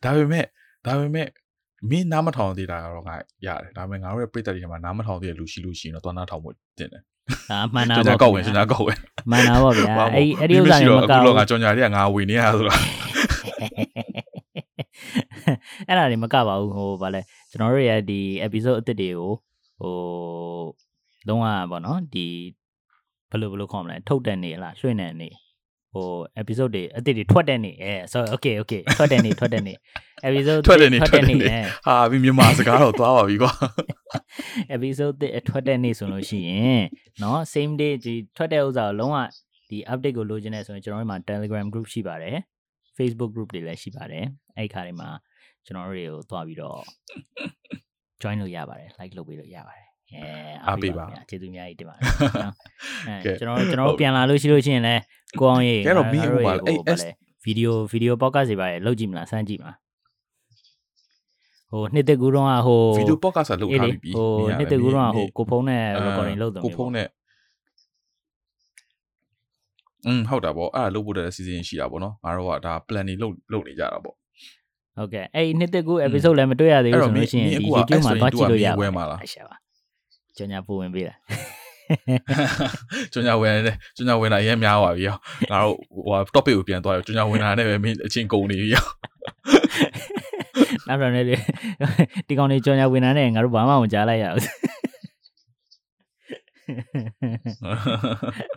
[0.03, 0.45] ဒါပေမဲ့
[0.87, 1.44] ဒါပေမဲ့မ
[1.97, 3.15] င်းနားမထောင်သေးတာတော့ငါ
[3.47, 7.03] ရတယ်ဒါပေမဲ့ငါတို့ရဲ့ပြည့်တဲ့ဒီမှာနားမထောင်သေးတဲ့လူရှိလို့ရှိရင်တော့သွားနားထောင်ဖို့တင်တယ်
[7.51, 8.99] ဒါမှန်တာကျွန်ပေါ့တော်ကောက်ဝင်ကျွန်တော်ကောက်ဝင်
[9.31, 12.79] မှန်တာပေါ့ဗျာအဲ့အဲ့ဒီဥစ္စာတွေမကောက်အခုဘူးတော့ငါကြောင်ညာတွေကငါဝင်နေရဆိုတော့
[15.89, 19.33] အဲ့ဒါတွေမကပါဘူးဟိုဗာလဲကျွန်တော်တို့ရဲ့ဒီ episode အသစ်တွေကို
[19.81, 19.95] ဟို
[21.29, 22.27] လုံးဝပေါ့နော်ဒီ
[23.31, 25.33] ဘယ်လိုဘယ်လိုခေါ်မလဲထုတ်တဲ့နေ့လားရွှေ့တဲ့နေ့
[25.94, 26.10] ဟို
[26.42, 29.78] episode တွေအသစ်တွေထွက်တဲ့နေ့အဲ so okay okay ထွက်တဲ့နေ့ထွက်တဲ့နေ့
[30.28, 33.52] episode ထွက်တဲ့နေ့ ထွက် ထွက် တဲ့ တဲ့ နေ့ နေ့ အဲ ဟာပြီးမြန်မာစကားတော့သွားပါပြီကွာ
[34.76, 36.82] episode တစ်ထွက်တဲ့နေ့ဆိုလို့ရှိရင်
[37.20, 39.18] เนาะ same day ဒီထွက်တဲ့ဥစ္စာကိုလုံးဝ
[39.70, 42.38] ဒီ update ကိုလိုချင်တယ်ဆိုရင်ကျွန်တော်တို့မှာ Telegram group ရှိပါတယ်
[42.98, 44.26] Facebook group တွေလည်းရှိပါတယ်
[44.58, 45.10] အဲ့ဒီခါတွေမှာ
[45.66, 46.80] ကျွန်တော်တို့တွေကိုသွားပြီးတော့
[48.22, 49.83] join လို့ရပါတယ် like လုပ်ပေးလို့ရပါတယ်
[50.23, 50.31] အဲ
[50.67, 52.03] အားပေးပါခင်ဗျာကျေးဇူးအများကြီးတင်ပါတယ်
[52.45, 52.55] နော်
[53.09, 55.03] အဲကျွန်တော်တို့ကျွန်တော်တို့ပြန်လာလို့ရှိလို့ရှိရင်လည်း
[55.41, 57.09] ကိုအောင်ရေးကဲတော့မင်းဟိုပါလေအဲ့ဗာလဲ
[57.45, 59.77] ဗီဒီယိုဗီဒီယို podcast တွေပါတယ်လောက်ကြည့်မလားစမ်းကြည့်မလား
[61.71, 67.09] ဟိုနှစ်သက်ကူတော့ဟိုဗီဒီယို podcast လုပ်ထားပြီးပြီဟိုနှစ်သက်ကူတော့ဟိုကိုဖုန်းနဲ့ recording လုပ်တယ်ကိုဖုန်းနဲ့
[70.07, 74.15] อืมဟုတ်တာပေါ့အဲ့ဒါလုပ်ဖို့တဲ့ season ရှိတာပေါ့နော်ငါတို့ကဒါ plan တွေလုပ်လုပ်နေကြတာပေါ့
[74.97, 79.57] ဟုတ်ကဲ့အဲ့ဒီနှစ်သက်ကူ episode လည်းမတွေ့ရသေးဘူးဆိုလို့ရှိရင်ဒီ YouTube မှာသွားကြည့်လို့ရပါဝဲမှာလားအရှာပါ
[80.37, 81.15] ကျွန်ညာပို့ဝင်ပေးတာ
[83.13, 85.17] ကျွညာဝင်တယ်ကျွညာဝင်တာအရင်များပါပြီရော
[85.51, 88.87] ငါတို့ဟို topic ကိုပြန်သွားရောကျွညာဝင်တာနဲ့ပဲမင်းအချင်းကုန်နေပြီရော
[90.89, 91.27] နောက်တော့လည်း
[92.29, 94.47] ဒီကောင်လေးကျွန်ညာဝင်တာနဲ့ငါတို့ဘာမှမကြားလိုက်ရဘူး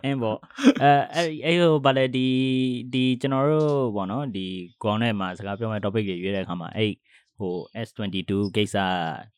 [0.04, 0.38] အင်းပေါ့
[0.82, 2.26] အဲအဲ့အဲ့ဟိုဗာလေဒီ
[2.92, 4.46] ဒီကျွန်တော်တို့ပေါ့နော်ဒီ
[4.82, 6.92] ကောင်းထဲမှာစကားပြောမဲ့ topic တွေရွေးတဲ့အခါမှာအဲ့
[7.38, 7.54] ဟို
[7.86, 8.76] S22 ကိစ္စ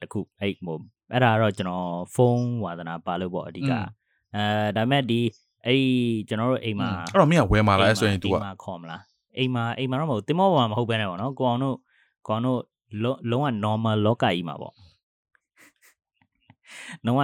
[0.00, 0.78] တခုအဲ့ဟို
[1.12, 3.72] အဲ့ဒါတော့ကျွန်တော်ဖုန်းဝါသနာပါလို့ပေါ့အဓိက
[4.34, 4.44] အဲ
[4.76, 5.20] ဒါပေမဲ့ဒီ
[5.66, 5.82] အဲ့
[6.28, 9.02] ကျွန်တော်တို့အိမ်မှာအဲ့တော့မင်းကဝဲမှာလားဆိုရင် तू အိကမ်မှာခေါ်မလား
[9.38, 11.76] အိမ်မှာအိမ်မှာတော့မဟုတ်တင်မောပေါ်မှာမဟုတ်ဘဲနဲ့ပေါ့နော်ကိုအောင်တို့
[12.26, 12.60] ကိုအောင်တို့
[13.02, 14.74] လုံးလုံးဝ normal လောကကြီးမှာပေါ့
[17.06, 17.20] လုံးဝ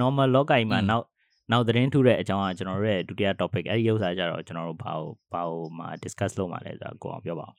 [0.00, 1.04] normal လောကကြီးမှာနောက်
[1.50, 7.54] နောက်သတင်းထူတဲ့အကြောင်းကကျွန်တော်တို့ရဲ့ဒုတိယ topic အဲ့ဒီဥစ္စာကြတော့ကျွန်တော်တို့ဘာကိုဘာကိုမှာ discuss လုပ်မှာလဲဆိုတော့ကိုအောင်ပြောပါဦး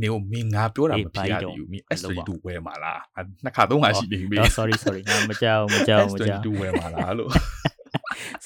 [0.00, 7.30] နေကိုမင်းငါပြောတာအေးမဖြစ်ရဘာကြီးတော့ဘူးမင်းဘယ်လိုပါ S22 ဝဲမှာလားငါနှစ်ခါသုံးခါရှိနေပြီတော့ sorry sorry ငါမကြောက်မကြောက်မကြောက် S22 ဝဲမှာလားလို့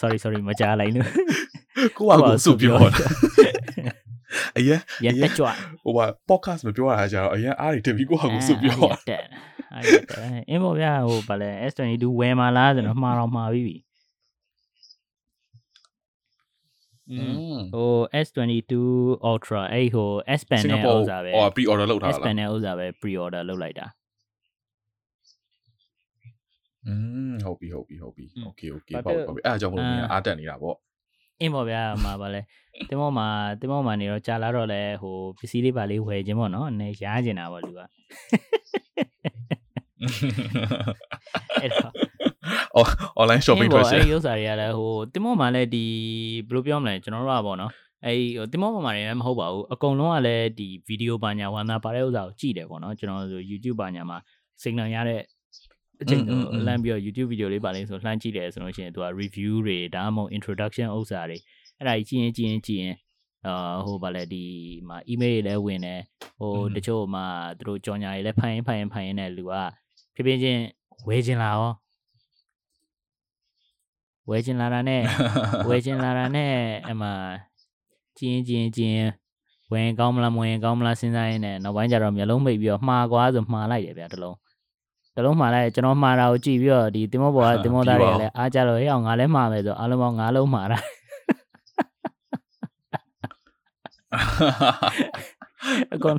[0.01, 1.07] sorry sorry မကြောက်လိုက်လို့
[1.97, 3.07] ကိုကကိုစုပြောတာ
[4.57, 5.45] အရင်ရတက်ကြွ
[5.85, 9.23] ဟိုက podcast မပြောရတာကြတော့အရင်အားတွေတက်ပြီးကိုကကိုစုပြောတာတက်
[9.75, 13.79] အဲ့တက်အင်းပေါ့ဗျာဟိုဗာလဲ S22 ဝယ်မှာလားဆိုတော့မှားတော့မှားပြီးပြီ อื
[16.93, 16.95] ม
[17.75, 17.93] ဟို
[18.27, 18.75] S22
[19.31, 23.87] Ultra အဲ့ဟို S Pen နဲ့ဥစားပဲဟို pre-order လုပ်ထားတာ S Pen နဲ့ဥစားပဲ pre-order လုပ်လိုက်တာ
[26.87, 26.95] อื
[27.31, 30.77] มဟုတ်ပြီဟုတ်ပြီဟုတ်ပြီ okay okay ပေါ့ပေါ့အဲ့အကြောင်းမလို့အားတက်နေတာပေါ့
[31.41, 32.41] အင်းပေါ့ဗျာမှာပါလဲ
[32.89, 33.29] တင်မောမှာ
[33.61, 37.81] တင်မောမှာနေတော့ကြာလာတော့လဲဟိုပစ္စည်းလေးပါလေးဝယ်ခြင်းပေါ့နော်နည်းရားကျင်တာပေါ့လူက
[41.63, 41.93] အဲ့တော့
[43.21, 45.85] online shopping ထွက်ရှင်အဲ့ဒီဥစ္စာတွေကလည်းဟိုတင်မောမှာလည်းဒီ
[46.49, 47.73] ဘယ်လိုပြောမလဲကျွန်တော်တို့ကပေါ့နော်
[48.05, 54.19] အဲ့ဒီဟိုတင်မောမှာလည်းမဟုတ်ပါဘူးအကုန်လုံးကလည်းဒီဗီဒီယိုပါညာဝါနာပါတဲ့ဥစ္စာကိုကြည့်တယ်ပေါ့နော်ကျွန်တော်တို့ YouTube ပါညာမှာ
[54.63, 55.21] signal ရတဲ့
[56.03, 61.39] အချိန်ကိုလမ်းပြီးတော့ YouTube video လေးပါလေးဆိုလှမ်းကြည့်တယ်ဆိုလို့ရှိရင်သူက review တွေဒါမှမဟုတ် introduction ဥစ္စာတွေ
[61.79, 62.97] အဲ့ဒါကြီးကြည့်ရင်ကြည့်ရင်ကြည့်ရင်
[63.47, 64.45] အာဟိုဗာလဲဒီ
[64.89, 66.01] မှာ email တွေလည်းဝင်တယ်
[66.41, 67.25] ဟိုတချို့မှာ
[67.59, 69.53] သူတို့ကြော်ညာတွေလည်းဖိုင်ဖိုင်ဖိုင်နဲ့လူက
[70.15, 70.63] ဖြည်းဖြည်းချင်း
[71.09, 71.71] ဝဲခြင်းလာရော
[74.29, 75.03] ဝဲခြင်းလာတာနဲ့
[75.69, 76.53] ဝယ်ချင်လာတာနဲ့
[76.91, 77.09] အမှ
[78.19, 79.07] ကျင်းကျင်းကျင်း
[79.73, 84.37] ဝင်ကောင်းမလားမဝင်ကောင်းမလားစဉ်းစားရင်းနဲ့နောက်ပိုင်းကျတော့မျိုးလုံးမိတ်ပြီးတော့မှားကွာဆိုမှားလိုက်တယ်ဗျာတလုံး
[85.17, 90.79] တလုံးမှာလိုက်ကျွန်တော်မှားတာကိုကြည့်ပြီးတော့ဒီတင်မောပေါ်ကတင်မောသားတွေကပြီးပါလည်းအားကြတော့ဟဲ့အောင်ငါလည်းမှားမယ်ဆိုအားလုံးပေါင်း၅လုံးမှားတာ
[95.95, 96.17] အကုန်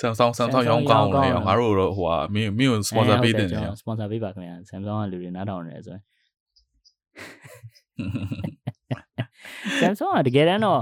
[0.00, 6.02] Samsung Samsung ရောင်းကောင်းလေငါတို့တော့ဟိုဟာမင်းမင်းကို sponsor ပေးတယ်ညစပွန်ဆာပေးပါခင်ဗျာ Samsung ကလူတွေနားထောင်နေတယ်ဆိုရင်
[9.80, 10.80] Samsung ကတကယ်တမ်းတော့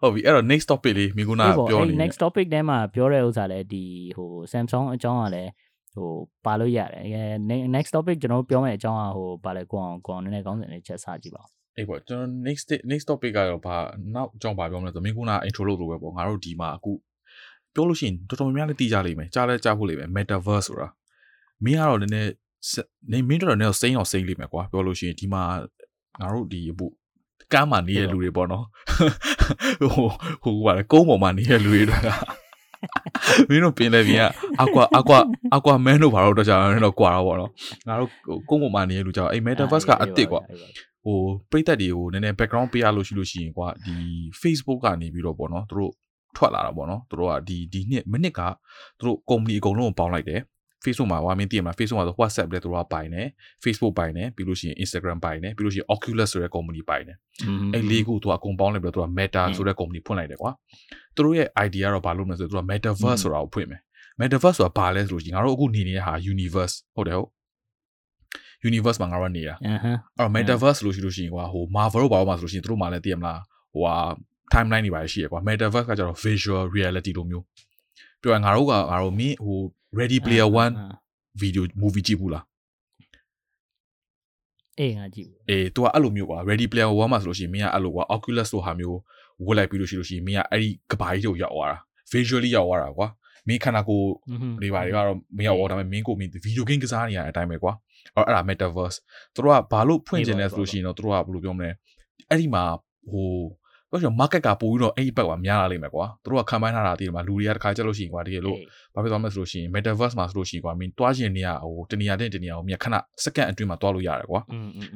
[0.00, 3.84] ဟုတ်ပြီအဲ့တော့ next topic လေးမိကုနာအေးပေါ့ပြောအဲ့နေ next topic ထဲမှာပြောတဲ့ဥစ္စာလည်းဒီ
[4.16, 5.50] ဟို Samsung အကြောင်းကလည်း
[5.96, 6.10] ဟို
[6.44, 13.76] ပါလို့ရတယ်အဲ ne- next topic ကျွန်တော်တို့ပြောမယ့်အကြောင်းကဟိုပါလဲကိုအောင်ကိုအောင်နည်းနည်းကောင်းစင်လေးချက်စားကြည့်ပါဦးအေးပေါ့ကျွန်တော် next next topic ကတော့ဘာ
[14.14, 16.92] နောက်အကြောင်းဘာပြောမလဲဆိုမိကုနာ intro လုပ်လို့ပဲပေါ့ငါတို့ဒီမှာအခု
[17.74, 20.88] ပြောလို့ရှိရင်တော်တော်များများလည်းသိကြလိမ့်မယ်ကြားလဲကြားဖို့လိမ့်မယ် metaverse ဆိုတာ
[21.64, 22.30] မင်းကတော့နည်းနည်း
[23.12, 25.42] နေမင်းတော်တော်နည်းစိမ့်အောင်စိမ့်လိမ့်မယ်ကွာပြောလို့ရှိရင်ဒီမှာ
[26.20, 26.86] ငါတို့ဒီအခု
[27.52, 28.64] ကမ်းမှာနေတဲ့လူတွေပေါ့နော်
[29.94, 30.06] ဟို
[30.42, 32.02] ဟိုကလည်းကုန်းပေါ်မှာနေတဲ့လူတွေတော့
[33.48, 34.24] မင်းတို့ပင်လေပြင်က
[34.62, 35.18] အကွာအကွာ
[35.56, 37.50] အကွာမန်တို့ဘာလို့တော့ကြာတော့ကွာတော့ပေါ့နော်
[37.88, 38.10] ငါတို့
[38.48, 40.40] ကုန်းပေါ်မှာနေတဲ့လူကြောင့်အဲ့ metaverse ကအစ်စ်ကွာ
[41.04, 41.18] ဟို
[41.50, 43.96] ပြိသက်တွေကိုနည်းနည်း background ပေးရလို့ရှိလို့ရှိရင်ကွာဒီ
[44.42, 45.92] Facebook ကနေပြီးတော့ပေါ့နော်သူတို့
[46.36, 48.40] ထွက်လာတာပေါ့နော်သူတို့ကဒီဒီနှစ်မိနစ်က
[48.98, 50.40] သူတို့ company အကုန်လုံးကိုပေါင်းလိုက်တယ်
[50.84, 53.26] Facebook မှာဝါမင်းသိရမလား Facebook မှာဆို WhatsApp လည်းသူတို့ကပိုင်တယ်
[53.64, 57.16] Facebook ပိုင်တယ်ပြီးလို့ရှိရင် Instagram ပိုင်တယ်ပြီးလို့ရှိရင် Oculus ဆိုတဲ့ company ပိုင်တယ်
[57.74, 60.50] အဲ့လေးခုသူကအကုန်ပေါင်းလိုက်ပြီးတော့သူက Meta ဆိုတဲ့ company ဖွင့်လိုက်တယ်ကွာ
[61.14, 63.80] သူတို့ရဲ့ idea ကတော့ဘာလို့လဲဆိုတော့သူက Metaverse ဆိုတာကိုဖွင့်မယ်
[64.20, 67.30] Metaverse ဆိုတာဘာလဲဆိုလို့ရှိရင်ငါတို့အခုနေနေတဲ့ဟာ universe ဟုတ်တယ်ဟုတ်
[68.70, 69.54] universe မှာငါတို့ကနေတာ
[70.18, 73.40] အဟမ်းအဲ့တော့ metaverse လို့ရှိလို့ရှိရင်ကွာဟို Marvel တို့ဘာလို့မှဆိုလို့ရှိရင်သူတို့မှလည်းသိရမလား
[73.74, 73.96] ဟိုဟာ
[74.52, 77.44] timeline တွေပါရှိရကွာ metaverse ကကျတော့ visual reality လိုမျိုး
[78.24, 79.60] ပြောရင်ငါတို့ကငါတို့မင်းဟို
[79.98, 82.44] ready player 1 video movie ကြည့်ဘူးလား
[84.78, 88.98] အေးငါကြည့်ဘူးအေး तू ကအဲ့လိုမျိုးကွာ ready player 1မှာဆိုလို့ရှိရင်မင်းကအဲ့လိုကွာ oculus လိုဟာမျိုး
[89.46, 91.78] ဝတ်လိုက်ပြီးလို့ရှိလို့ရှိရင်မင်းကအဲ့ဒီကဘာကြီးတို့ရောက်သွားတာ
[92.12, 93.08] visually ရောက်သွားတာကွာ
[93.48, 94.08] မင်းခန္ဓာကိုယ်
[94.60, 97.72] တွေပါတွေကတော့မရောက်တော့ဒါပေမဲ့မင်းကိုမင်းဗီဒီယိုဂိမ်းကစားနေရတဲ့အတိုင်းပဲကွာ
[98.14, 98.98] အဲ့အဲ့ဒါ metaverse
[99.34, 101.70] သူတို့ကဘာလို့ဖွင့်ကျင်လဲဆိုလို့ရှိရင်တော့သူတို့ကဘယ်လိုပြောမလဲ
[102.28, 102.64] အဲ့ဒီမှာ
[103.10, 103.28] ဟို
[103.94, 108.58] ဘာလို့ market ကပို့ပြီးတော့အဲ့ဒီဘက်ကများလာလိမ့်မယ်ကွာသူတို့ကခံပိုင်းထားတာဒီမှာလူတွေကတခါကြက်လို့ရှိရင်ကွာတကယ်လို့
[108.94, 114.40] ဘာဖြစ်သွားမလဲဆိုလို့ရှိရင် metaverse မှာဆိုလို့ရှိရင်ကွာမင်းတွားရှင်နေရဟိုတနေရာတဲ့တနေရာကိုမြတ်ခဏစက္ကန့်အတွင်းမှာတွားလို့ရတယ်ကွာ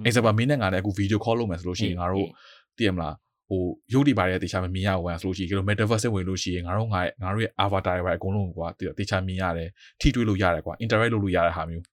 [0.05, 2.29] အဲ့စပါမင်းနဲ့ငါနဲ့အခု video call လုပ်မယ်ဆိုလို့ရှိရင်ငါတို့
[2.77, 3.15] သိရမလား
[3.49, 9.69] ဟိုရုပ်တွေပါတဲ့တေချာမမြင်ရဘူးကွာဆိုလို့ရှိရင်ကျွန်တော် metaverse ဝင်လို့ရှိရင်ငါတို့ငါငါတို့ရဲ့ avatar တွေပါအကုန်လုံးကွာတေချာမြင်ရတယ်
[10.01, 11.85] ထိတွေ့လို့ရတယ်ကွာ interact လုပ်လို့ရတဲ့ဟာမျိုး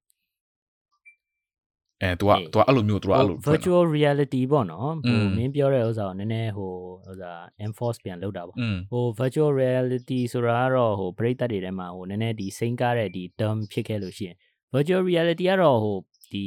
[2.06, 6.72] အဲ तू က तू ကအဲ့လိုမျိုး तू ကအဲ့လို virtual reality ပေါ့နော်ဟိုမင်းပြောတဲ့ဥစ္စာကိုနည်းနည်းဟို
[7.10, 7.32] ဥစ္စာ
[7.66, 8.58] enforce ပြန်လုပ်တာပေါ့
[8.92, 14.36] ဟို virtual reality ဆိုတာကတော့ဟိုပရိသတ်တွေထဲမှာဟိုနည်းနည်းဒီစိမ့်ကားတဲ့ဒီ term ဖြစ်ခဲ့လို့ရှိရင်
[14.74, 15.98] virtual reality ကတော့ဟို
[16.32, 16.44] ဒီ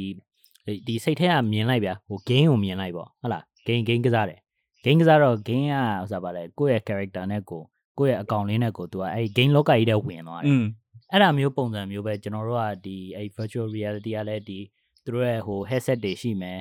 [0.87, 4.39] ဒီစိတ်ထဲကမြင်လိုက်ဗျာဟို game ကိုမြင်လိုက်ပေါ့ဟုတ်လား game game ကစားတယ်
[4.85, 7.61] game ကစားတော့ game ကဥစ္စာပါလေကိုယ့်ရဲ့ character နဲ့ကို
[7.99, 10.59] ကိုယ့်ရဲ့အကောင့်လေးနဲ့ကို तू ကအဲ့ game လောကကြီးထဲဝင်သွားတယ်
[11.11, 14.59] အဲ့ဒါမျိုးပုံစံမျိုးပဲကျွန်တော်တို့ကဒီအဲ့ virtual reality ကလည်းဒီ
[15.09, 16.59] သူတို့ရဲ့ဟို headset တွေရှိမယ်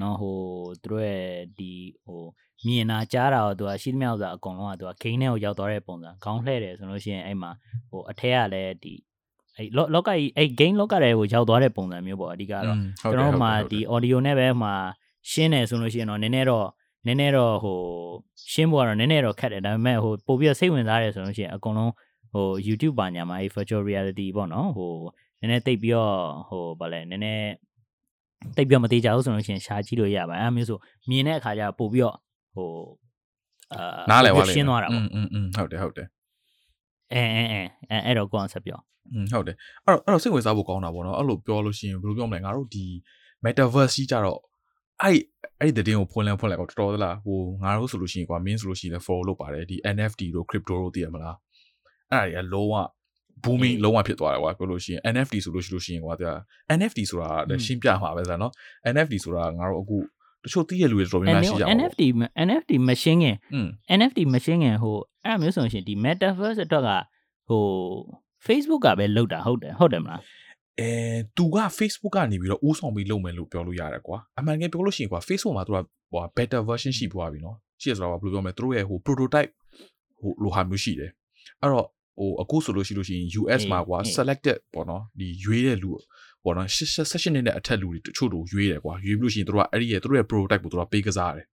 [0.00, 0.38] နော်ဟို
[0.82, 1.26] သူတို့ရဲ့
[1.58, 1.72] ဒီ
[2.04, 2.22] ဟို
[2.66, 7.50] မြင်တာကြားတာတော့သူကရှိသမျှဥစ္စာအကုန်လုံးကသူကဂိမ်းထဲကိုရောက်သွားတဲ့ပုံစံခေါင်းလှဲ့တယ်ဆိုလို့ရှိရင်အဲ့မှာ
[7.90, 8.94] ဟိုအထက်ကလည်းဒီ
[9.56, 14.70] အဲ့လောလောကကြီးအဲ့ game လောကတွေကိုရောက်သွားတဲ့ပုံစံမျိုးပေါ့အဓိကတော့ကျွန်တော်မှဒီ audio နဲ့ပဲမှ
[15.30, 16.68] ရှင်းတယ်ဆိုလို့ရှိရင်တော့နည်းနည်းတော့
[17.06, 17.78] နည်းနည်းတော့ဟို
[18.52, 21.92] ရှင်းဖို့ကတော့နည်းနည်းတော့ခက်တယ်ဒါပေမဲ့ဟိုပို့ပြီးစိတ်ဝင်စားတယ်ဆိုလို့ရှိရင်အကုန်လုံး
[22.32, 24.94] ဟို YouTube ပါညာမှာ virtual reality ပေါ့နော်ဟို
[25.40, 26.16] နည်းနည်းသိပ်ပြီးတော့
[26.48, 27.48] ဟိုဗာလဲနည်းနည်း
[28.57, 30.77] တိတ်ပြီးတော့မသေးကြဘူးဆိုလို့ရှိရင်ရှားကြည့်လို့ရပါတယ်အဲမျိုးဆို
[31.09, 32.15] မြင်တဲ့အခါကျပို့ပြီးတော့
[32.55, 32.69] ဟို
[33.73, 36.07] အာ နားလည်သွားလိမ့် ရှင်းသွားတာ อื ပေါ့ มอืมอืมဟုတ်တယ်ဟုတ်တယ်
[37.13, 38.79] အဲအဲအဲအဲအဲ့တော့ကိုအောင်ဆက်ပြော
[39.13, 42.85] อืมဟုတ်တယ်အဲ့တော့အဲ့တော့စိတ်ဝင်စားဖို့ကောင်းတာပေါ့နော်အဲ့လိုပြောလို့ရှိရင်ဘယ်လိုပြောမလဲငါတို့ဒီ
[43.43, 44.39] metaverse ကြီးကြတော့
[45.01, 45.17] အဲ့
[45.59, 51.35] အဲ့ဒီတဲ့င်းကိုဖွင့်လဲဖွင့်လဲကောတော်တော်သလားဟိုငါတို့ဆိုလို့ရှိရင်ကွာမင်းဆိုလို့ရှိရင်လည်း follow လုပ်ပါတယ်ဒီ NFT တို့ crypto တို့သိရမလား
[52.11, 52.73] အဲ့ဒါကြီးကလုံးဝ
[53.44, 56.34] booming လုံးဝဖြစ်သွားတယ်ကွာပြောလို့ရှိရင် NFT ဆိုလို့ရှိလို့ရှိရင်ကွာတဲ့
[56.78, 58.52] NFT ဆိုတာလည်းရှင်းပြမှာပဲဆိုတော့
[58.94, 59.98] NFT ဆိုတာငါတို့အခု
[60.44, 62.02] တချို့သိရလူတွေတော်တော်များများရှိကြပါဘူး NFT
[62.48, 63.36] NFT မရှင်းခင်
[63.98, 66.90] NFT မရှင်းခင်ဟိုအဲ့မျိုးဆိုရှင်ဒီ metaverse အတွက်က
[67.48, 67.62] ဟို
[68.46, 70.20] Facebook ကပဲလုတ်တာဟုတ်တယ်ဟုတ်တယ်မလား
[70.80, 70.90] အဲ
[71.36, 75.78] သူက Facebook ကနေပြီးတော့ဦးဆောင်ပြီးလုပ်မယ်လို့ပြောလို့ရတယ်ကွာအမှန်တကယ်ပြောလို့ရှိရင်ကွာ Facebook မှာသူက
[76.12, 79.50] ဟို better version ရှိပွားပြီနော်ရှိရဆိုတော့ဘယ်လိုပြောမလဲသူတို့ရဲ့ဟို prototype
[80.20, 81.10] ဟိုလိုဟာမျိုးရှိတယ်
[81.60, 81.86] အဲ့တော့
[82.19, 85.89] ဟိုအခုဆိုလို့ရှိလို့ရှိရင် US မှာကွာ selected ပေါ့နော်ဒီရွေးတဲ့လူ
[86.43, 86.67] ပေါ့နော်
[87.11, 91.47] session နဲ့အထက်လူတွေတချို့တို့ရွေးတယ်ကွာရွေးပြီးလို့ရှိရင်သူတို့ကအဲ့ဒီရဲ့သူတို့ရဲ့ prototype ကိုသူတို့ကပေးကစားတယ်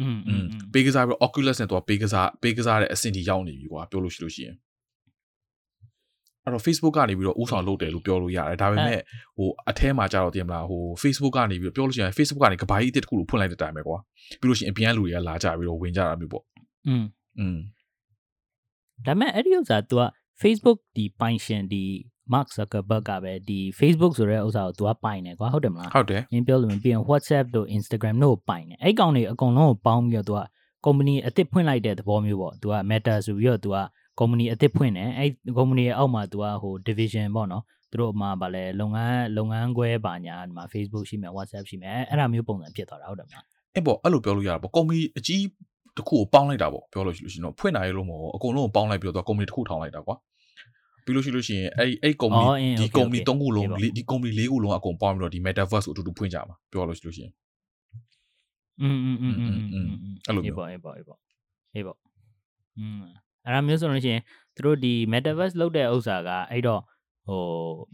[0.00, 4.56] อืม อืมပေးကစားပြီး Oculus နဲ့သူကပေးကစားပေးကစားတဲ့အဆင့်ထိရောက်နေပြီကွာပြောလို့ရှိလို့ရှိရင်
[6.44, 9.00] အဲ့တော့ Facebook ကနေပြီးတော့ဥဆောင်လုပ်တယ်လို့ပြောလို့ရတယ်ဒါပေမဲ့
[9.36, 13.98] ဟိုအထဲမှာကြတော့တင်မလားဟို Facebook ကနေပြီးတော့ပြောလို့ရှိရင် Facebook ကနေကဘာကြီးအစ်တစ်ခုလို့ဖွင့်လိုက်တဲ့အတိုင်းပဲကွာ
[14.40, 16.44] ပြီးလို့ရှိရင်အပြင်ကလူတွေကလာကြပြီးတော့ဝင်ကြတာမျိုးပေါ့
[16.88, 17.04] อืม
[17.38, 17.58] อืม
[19.06, 20.02] ဒါပေမဲ့အဲ့ဒီဥစ္စာ तू က
[20.40, 21.84] Facebook ဒီပိုင်ရှင်ဒီ
[22.32, 30.40] Mark Zuckerberg ကပဲဒီ Facebook ဆိုတဲ့ဥစ္စာကို तू ကပိုင်တယ်ကွာဟုတ်တယ်မလား ဟုတ်တယ် ။မင်းပြောလို့မပြီးရင် WhatsApp တို့ Instagram တို့ကိုပိုင်တယ်။အဲ့ကောင်တွေအကုန်လုံးကိုပေါင်းပြီးတော့ तू က
[30.84, 33.76] company အသစ်ဖွင့်လိုက်တဲ့သဘောမျိုးပေါ့။ तू က Meta ဆိုပြီးတော့ तू က
[34.18, 45.42] company အသစ်ဖွင့်တယ်။အဲ့ company ရဲ့အောက်မှာ तू ကဟို division ပေါ့နော်။သူတို့မှာဗာလဲလုပ်ငန်းလုပ်ငန်းခွဲပါညာဒီမှာ Facebook ရှိမယ် WhatsApp ရှိမယ်အဲ့အဲ့ဒါမျိုးပုံစံဖြစ်သွားတာဟုတ်တယ်မလား အဲ့ပေါ့အဲ့လိုပြောလို့ရတာပေါ့ကုမ္ပဏီအကြီး
[45.96, 50.16] တစ်ခုကိုပေါင်းလိုက်တာပေါ့ပြောလို့ရှိလို့ရှိရင်တော့ဖွင့်နိုင်ရလို့မဟုတ်ဘူးအကုန်လုံးကိုပေါင်းလိုက်ပြီးတော့ကုမ္ပဏီတစ်ခုထောင်လိုက်တာကွာ
[51.04, 52.44] ပြီးလို့ရှိလို့ရှိရင်အဲ့အဲ့ကုမ္ပဏီ
[52.80, 57.32] ဒီကုမ္ပဏီ၃ခုလုံးဒီကုမ္ပဏီ၄ခုလုံးအကုန်ပေါင်းပြီးတော့ဒီ Metaverse ကိုအတူတူဖွင့်ကြမှာပြောလို့ရှိလို့ရှိရင်
[58.82, 59.86] อืมอืมอืมอืมอืม
[60.26, 61.18] အဲ့လိုမျိုး အေးပေါ့အေးပေါ့အေးပေါ့
[61.74, 61.98] အေးပေါ့
[62.78, 63.02] อืม
[63.44, 64.22] အဲ့ဒါမျိုးဆိုလို့ရှိရင်
[64.54, 66.80] သူတို့ဒီ Metaverse လောက်တဲ့ဥစ္စာကအဲ့တော့
[67.28, 67.42] ဟို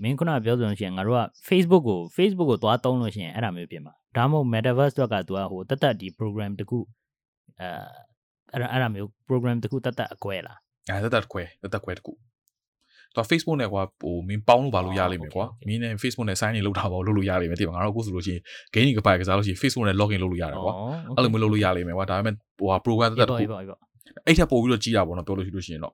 [0.02, 6.78] မင်းခုနပြောဆိုလို့ရှိရင်ငါတို့က Facebook ကို Facebook ကိုသွားသုံးလို့ရှိရင်အဲ့ဒါမျိုးပြင်မှာဒါမှမဟုတ် Metaverse တော့ကသူကဟိုတက်တက်ဒီ program တခု
[7.61, 7.69] အဲ
[8.51, 10.57] အဲ့ဒါအဲ့ဒါမျိုး program တခုတက်တက်အကွဲလား
[10.89, 12.13] အဲတက်တက်ခွဲတက်တက်ခွဲတစ်ခု
[13.15, 18.41] တော့ Facebook နဲ့ကွာဟိုမင်းပေါင်းလို့ပါလို့ရလိမ့်မယ်ကွာမင်းနဲ့ Facebook နဲ့ sign in လုပ်တာပေါ့လုပ်လို့ရလိမ့်မယ်တိပါငါတို့အခုဆိုလို့ရှိရင်
[18.73, 20.73] game ကပိုင်ကစားလို့ရှိရင် Facebook နဲ့ login လုပ်လို့ရတယ်ကွာ
[21.15, 23.79] အဲ့လိုမျိုးလုပ်လို့ရလိမ့်မယ်ကွာဒါပေမဲ့ဟိုဟာ program တက်တက်တစ်ခုအေးပေါ့အေးပေါ့
[24.25, 25.93] အဲ့ထက်ပို့ပြီးတော့ကြီးတာပေါ့နော်ပြောလို့ရှိလို့ရှိရင်တော့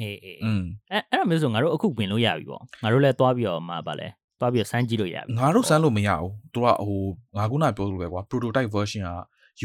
[0.00, 4.08] အေးအေးอืมအဲ့အဲ့ဒါမျိုးဆိုငါတို့အခုဝင်လို့ရပြီပေါ့ငါတို့လည်းသွားပြီးတော့မှာဗာလဲ
[4.42, 7.02] သွားပြီးတော့စမ်းကြည့်လို့ရပြီငါတို့စမ်းလို့မရဘူးသူကဟို
[7.36, 9.12] ငါခုနပြောလို့ပဲကွာ prototype version က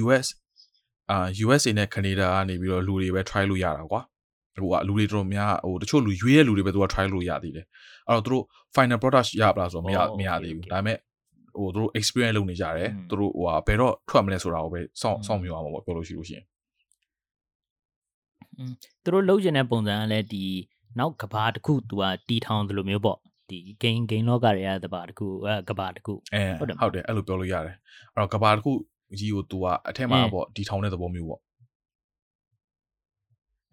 [0.03, 0.27] US
[1.11, 4.01] အာ USA နဲ့ Canada ကနေပြီးတော့လူတွေပဲ try လို့ရတာကွာ
[4.55, 7.65] ဟိုကလူတွေတော်တော်များဟိုတချို့လူရွေးတဲ့လူတွေပဲသူက try လို့ရသေးတယ်
[8.07, 8.43] အဲ့တော့သူတို့
[8.75, 10.97] final product ရပါလားဆိုတော့မရမရသေးဘူးဒါပေမဲ့
[11.57, 16.45] ဟိုသူတို့ experience လုပ်နေကြတယ်သူတို့ဟိုဟာဘယ်တော့ထွက်မလဲဆိုတာကိုပဲစောင့်စောင့်မြင်အောင်ပေါ့ပြောလို့ရှိလို့ရှိရင်
[19.03, 20.43] သူတို့လုပ်ချင်တဲ့ပုံစံကလည်းဒီ
[20.99, 23.17] နောက်ကဘာတစ်ခုသူကတီထောင်သလိုမျိုးပေါ့
[23.49, 27.75] ဒီ game game လောကတွေကတပါတခုအဲကဘာတခုအဲဟုတ်တယ်ဟုတ်တယ်အဲ့လိုပြောလို့ရတယ်
[28.13, 28.71] အဲ့တော့ကဘာတခု
[29.19, 31.41] ကြီးကို तू อ่ะအထက်မှာပေါ့ဒီထောင်တဲ့သဘောမျိုးပေါ့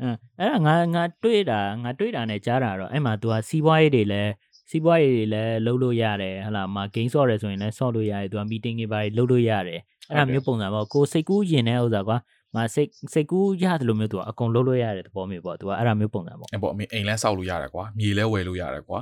[0.01, 4.33] အဲအဲ့ဒါငါငါတွေးတာငါတွေးတာနဲ့ကြားတာတော့အဲ့မှာ तू อ่ะစီးပွားရေးတွေလည်း
[4.71, 12.17] စီးပွားရေးတွေလည်းလုပ်လို့ရတယ်ဟလာမဂိမ်းဆော့ရဲဆိုရင်လည်းဆော့လို့ရတယ်သူက meeting တွေပါလုပ်လို့ရတယ်အဲ့ဒါမျိုးပုံစံပေါ့ကိုစိတ်ကူးယင်တဲ့ဥစ္စာကွာ
[12.57, 18.99] ငါစိတ်စိတ်ကူးရတယ်လို့မျိုးသူကအကုန်လုံးလို့ရတဲ့သဘောမျိုးပေါ့သူကအဲ့ဒါမျိုးပုံစံပေါ့အဲ့ပေါ့အမေအိမ်လဲဆောက်လို့ရတယ်ကွာမြေလဲဝယ်လို့ရတယ်ကွာ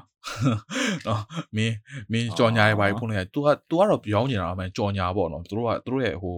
[1.06, 1.22] နော်
[1.56, 1.74] မင်း
[2.12, 6.36] မင်းကြော်ညာရဲ့ဘာကြီးဖုန်းလိုက်ရ तू က तू ကတော့ပြောင်းနေတာအမှန်ကြော်ညာပေါ့နော်သူတို့ကသူတို့ရဲ့ဟို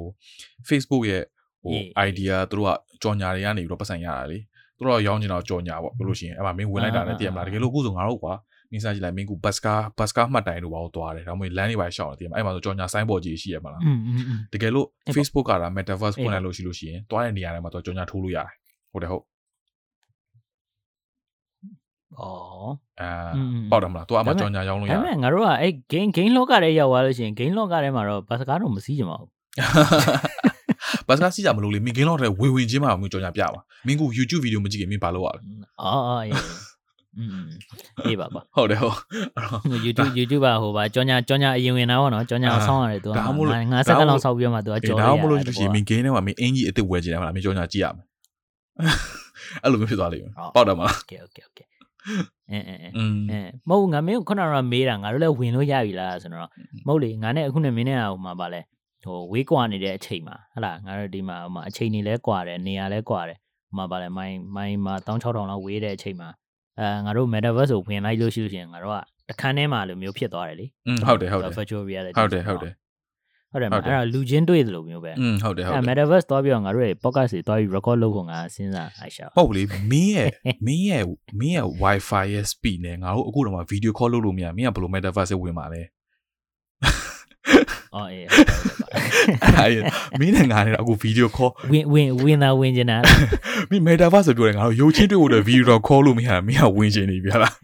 [0.68, 1.22] Facebook ရဲ့
[1.62, 1.76] ဟို
[2.08, 2.70] idea သူတို့က
[3.02, 4.38] ကြော်ညာတွေကနေပြီးတော့ပတ်ဆိုင်ရတာလေ
[4.76, 8.34] သူတို့ကရောင်းနေတာကြော်ညာပေါ့ပြောလို့ရှိရင်အဲ့မှာမင်းဝင်လိုက်တာနဲ့တည်ရမလားတကယ်လို့အခုဆိုငါတို့ကွာ
[8.74, 13.82] နင်းစားကြည့်လိုက်မင်းကဘတ်စကားဘတ်စကားမှတ်တိုင်တို့ဘာလို့သွားတယ်ဒါမှမဟုတ်လမ်းတွေပါရှောင်းတယ်ဒီမှာအဲ့မှာဆိုကြော်ညာဆိုင်းပေါ်ကြီးရှိရမှာလား
[14.52, 18.48] တကယ်လို့ Facebook ကဒါ metaverse ဖွင့်လိုက်လို့ရှိလို့ရှိရင်သွားတဲ့နေရာတိုင်းမှာသွားကြော်ညာထိုးလို့ရတယ်
[18.92, 19.24] ဟုတ်တယ်ဟုတ်
[22.20, 23.08] အော်အဲ
[23.70, 29.30] ပေါ့တယ်မလား။ तू အမကြောင်ညာရောင်းလို့ရတယ်။ဒါပေမဲ့ငါတို့ကအဲ game game လောကထဲရောက်သွားလို့ရှိရင် game လောကထဲမှာတော့ဘတ်စကားတော့မစည်းကြမှာဘူး။
[31.08, 35.40] ဘတ်စကားစည်းကြမလို့လေမင်း game လောကထဲဝေဝင်ချင်းမှာမျိုးကြောင်ညာပြပါ။မင်းက YouTube video မကြည့်ခင်မင်းဘာလုပ်ရလဲ။
[35.82, 36.32] အော်အေး
[37.18, 37.46] อืม
[38.06, 38.96] အေးပါပါဟုတ်တယ်ဟုတ်
[39.70, 43.12] အဲ့တော့ YouTube YouTube ပါဟိုပါကြောညာကြောညာအရင်ဝင်တာပေါ့နော်ကြောညာအောင်ဆောင်းရတယ်သူက
[43.72, 48.04] ငါစက္ကန့်လောက်ဆောက်ပြီးတော့မှသူကကြောရတယ်ဒါမှမဟုတ်လို့ရှိရင်မင်းဂိမ်းထဲမှာမင်းအင်ကြီးအစ်စ်ဝယ်ချင်တယ်မလားမင်းကြောညာကြည့်ရမယ်
[49.62, 51.66] အဲ့လိုမျိုးဖြစ်သွားလိမ့်မယ်ပေါက်တယ်မလား Okay okay okay
[52.50, 56.50] အဲအဲအဲမဟုတ်ငါမင်းကိုခုနကမေးတာငါတို့လည်းဝင်လို့ရပြီလားဆိုတော့
[56.86, 58.60] မဟုတ်လေငါနဲ့အခုနဲ့မင်းနဲ့ဟိုမှာပါလဲ
[59.04, 66.28] ဟိုဝေးကွာနေတဲ့အချိန်မှာဟဟလားငါတို့ဒီမှာဟိုမှာအချိန်နေလဲကွာတယ်နေရာလဲကွာတယ်ဟိုမှာပါလဲမိုင်းမိုင်းမှာ16000လောက်ဝေးတဲ့အချိန်မှာ
[66.80, 70.66] အဲငါတို့ metaverse ကိုဝင်လိုက်လို့ရှိလို့ရှိရင်ငါတို့ကတခန်းထဲမှာလိုမျိုးဖြစ်သွားတယ်လေ
[71.06, 72.72] ဟုတ်တယ်ဟုတ်တယ် virtual reality ဟုတ်တယ်ဟုတ်တယ်
[73.52, 80.28] ဟုတ်တယ်အဲ့ဒါလူချင်းတွေ့သလိုမျိုးပဲอืมဟုတ်တယ်ဟုတ်တယ် metaverse သွားပြီးတော့ငါတို့ရဲ့ podcast တွေသွားပြီး record လုပ်ဖို့ငါစဉ်းစားအရှာဟုတ်လေမင်းရဲ့
[80.66, 81.04] မင်းရဲ့
[81.40, 85.82] မင်းရဲ့ wifi ရဲ့ speed နဲ့ငါတို့အခုတော့မှ video call လုပ်လို့မရမင်းကဘယ်လို metaverse ဝင်မှာလဲ
[87.96, 92.98] အော်အေးဟုတ်တယ်ဟုတ်တယ်အဲ့ဒါမင်းနဲ့ငါနဲ့အခု video call ဝင်ဝင်ဝင်တာဝင်နေတာ
[93.70, 97.54] မင်း metaverse ဆိုပြောတယ်ငါတို့ရုပ်ချင်းတွေ့ဖို့တဲ့ video တော့ call လို့မရမင်းကဝင်ချင်နေပြီဟလား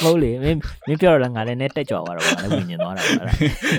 [0.00, 3.32] မဟုတ်လေမင်းမင်းပြောတော့ငါလည်းနဲ့တက်ကြွသွားတော့ဗာလည်းဝင်နေသွားတာဗာအဲ့ဒါ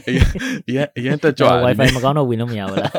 [0.07, 0.25] အရင်
[0.67, 2.91] အရင်အရင်တက်ကြွတယ် wifi မကောင်းတော့ဝင်လို့မရဘူးလား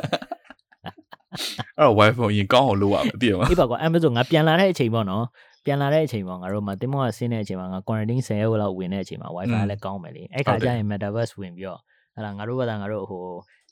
[1.76, 5.24] အဲ့တော့ wifi အရင်ကောင်းအောင်လုပ်ရမယ်သိရမလားအေးပါကွာ Amazon ငါပြန်လာတဲ့အချိန်ပေါ့နော်
[5.66, 11.80] ပြန်လာတဲ့အချိန်ပေါ့ငါတို့မတင်မောကဆင်းတဲ့အချိန်မှာငါ quarantine 10ရက်လောက်ဝင်တဲ့အချိန်မှာ wifi လည်းကောင်းမယ်လေအဲ့ခါကျရင် metaverse ဝင်ပြီးတော့
[12.14, 13.24] အဲ့ဒါငါတို့ကသာငါတို့ဟို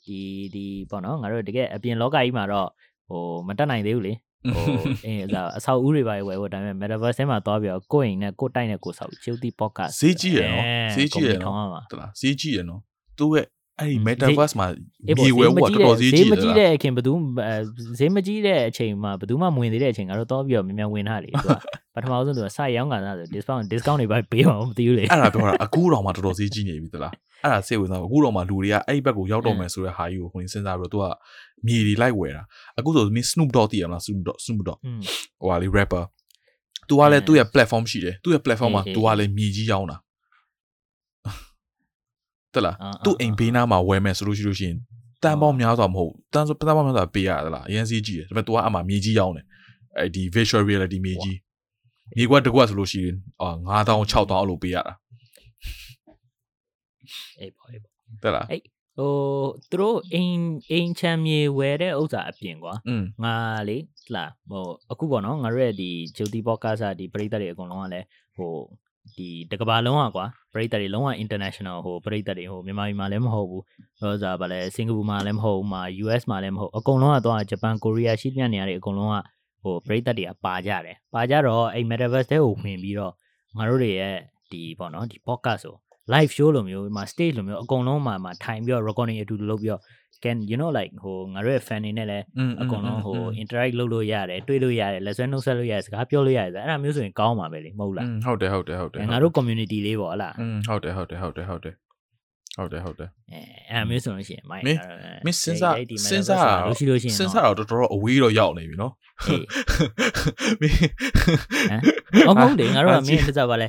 [0.05, 0.19] ဒီ
[0.55, 2.67] ဒီပေါ့နော်ငါတို့တကယ်အပြင်လောကကြီးမှာတော့
[3.09, 4.13] ဟိုမတက်နိုင်သေးဘူးလေ
[4.55, 12.81] ဟိုအင်းဒါအဆောက်အဦတွေပါဝယ်ဖို့ဒါပေမဲ့ metaverse ထဲမှာသွားပြီးတော့ကိုယ့်အိမ်နဲ့ကိုယ့်တိုက်နဲ့ကိုယ်ဆောက် Chilty podcast ဈေးကြီးရယ်နော်ဈေးကြီးရယ်နော်ထောင်းရမှာတလားဈေးကြီးရယ်နော်
[13.17, 13.45] သူ့ရဲ့
[13.79, 14.67] အဲ့ဒီ metaverse မှာ
[15.17, 17.13] မြေဝဲဟိုကတော်တော်ဈေးကြီးတယ်ဈေးမကြီးတဲ့အခင်ဘသူ
[17.99, 21.51] ဈေးမကြီးတဲ့အချိန်မှာဘသူမှဝင်သေးတဲ့အချိန်ကတော့တော့ပြီးတော့မြန်မြန်ဝင်တာလေသူက
[21.95, 31.05] ပထမဆုံးသူကစရောင်းကန်တာဆို discount discount တွေပဲပေးမှာမသိဘူးလေအဲ့ဒါပြောတာအခုတော့မှတော်တော်ဈေးကြီးနေပြီသလားအဲ့ဒါစိတ်ဝင်စားပါအခုတော့မှလူတွေကအဲ့ဒီဘက်ကိုရောက်တော့မယ်ဆိုတဲ့ဟာကြီးကိုဝင်စဉ်းစားပြီးတော့သူက
[31.67, 32.43] မြေတွေလိုက်ဝယ်တာ
[32.77, 34.79] အခုဆိုမင်း Snoop Dogg တည်ရမလား Snoop Dogg Snoop Dogg
[35.39, 36.03] ဟိုဟာလေ rapper
[36.89, 39.97] သူကလည်းသူ့ရဲ့ platform ရှိတယ်သူ့ရဲ့ platform မှာသူကလည်းမြေကြီးရောင်းတာ
[42.55, 44.77] တလားသူ့အိမ်ဘေးနားမှာဝယ်မယ်ဆိုလို့ရှိလို့ရှိရင်
[45.23, 49.45] တန်ပေါင်းများစွာမဟုတ်တန်ဆိုတန်ပေါင်းများစွာပေးရတလားအရင်စီးကြည့်တယ်ဒါပေမဲ့ तू ကအမှမြေကြီးရောင်းတယ်
[49.97, 51.37] အဲ့ဒီ virtual reality မြေကြီး
[52.17, 53.49] မြေကွက်တစ်ကွက်ဆိုလို့ရှိရင်အာ
[53.87, 54.93] 9000 6000အဲ့လိုပေးရတာ
[57.39, 57.89] အေးပါအေးပါ
[58.23, 58.63] တလားအေး
[58.97, 59.13] ဟို
[59.69, 60.41] သူတို့အိမ်
[60.71, 62.73] အိမ်ချမ်းမြေဝယ်တဲ့ဥစ္စာအပြင်ကွာ
[63.23, 63.35] ငါ
[63.67, 63.77] လေ
[64.15, 68.05] လားဟိုအခုပေါ့နော်ငါတို့ရဲ့ဒီဂျူတီဘော့ကာစာဒီပရိသတ်တွေအကုန်လုံးကလည်း
[68.37, 68.53] ဟို
[69.13, 73.63] ဒီတကဘာလုံးอ่ะကွာပရိသတ်တွေလုံးဝ international ဟိုပရိသတ်တွေဟိုမြန်မာပြည်မှာလည်းမဟုတ်ဘူး
[73.99, 79.17] ဟိုစားဗာလဲစင်ကာပူမှာလည်းမဟုတ်ဘူးမှာ US မှာလည်းမဟုတ်အကုန်လုံးကတော့ဂျပန်ကိုရီးယားရှိတဲ့နေရာတွေအကုန်လုံးက
[79.63, 83.13] ဟိုပရိသတ်တွေကပါကြတယ်ပါကြတော့အဲ့ metaverse တဲ့ကိုဝင်ပြီးတော့
[83.57, 84.15] ငါတို့တွေရဲ့
[84.51, 85.75] ဒီပေါ့နော်ဒီ podcast ဆို
[86.13, 89.81] live show လိုမျိုးမှာ stage လိုမျိုးအကုန်လုံးမှာမှာထိုင်ပြီးတော့ recording အတူတူလုပ်ပြီးတော့
[90.25, 92.23] can you know like ဟိုငါတို့ရဲ့ fan တွေနဲ့လည်း
[92.61, 100.33] အကုန်လုံးဟို interact လုပ်လို့ရတယ်တွေ့လို့ရတယ်လက်ဆွဲနှုတ်ဆက်လို့ရတယ်စကားပြောလို့ရတယ်အဲ့ဒါမျိုးဆိုရင်ကောင်းပါပဲလေမဟုတ်လားဟုတ်တယ်ဟုတ်တယ်ဟုတ်တယ်ငါတို့ community လေးပေါ့ဟလား
[100.67, 101.75] ဟုတ်တယ်ဟုတ်တယ်ဟုတ်တယ်ဟုတ်တယ်
[102.57, 103.39] ဟုတ်တယ်ဟုတ်တယ်အဲ
[103.69, 104.79] အဲ့ဒါမျိုးဆိုလို့ရှိရင်မိုင်းမင်း
[105.25, 105.75] မင်းစဉ်းစား
[106.09, 108.93] စဉ်းစားလို့ရှိလို့ရှိရင်စဉ်းစားတော့တော်တော်အဝေးတော့ရောက်နေပြီနော်
[109.25, 109.45] ဟေး
[110.61, 110.77] မင်း
[112.27, 113.67] ဟမ်ဟုတ်တယ်ငါတို့ကအာမင်းတစ်စားပါလဲ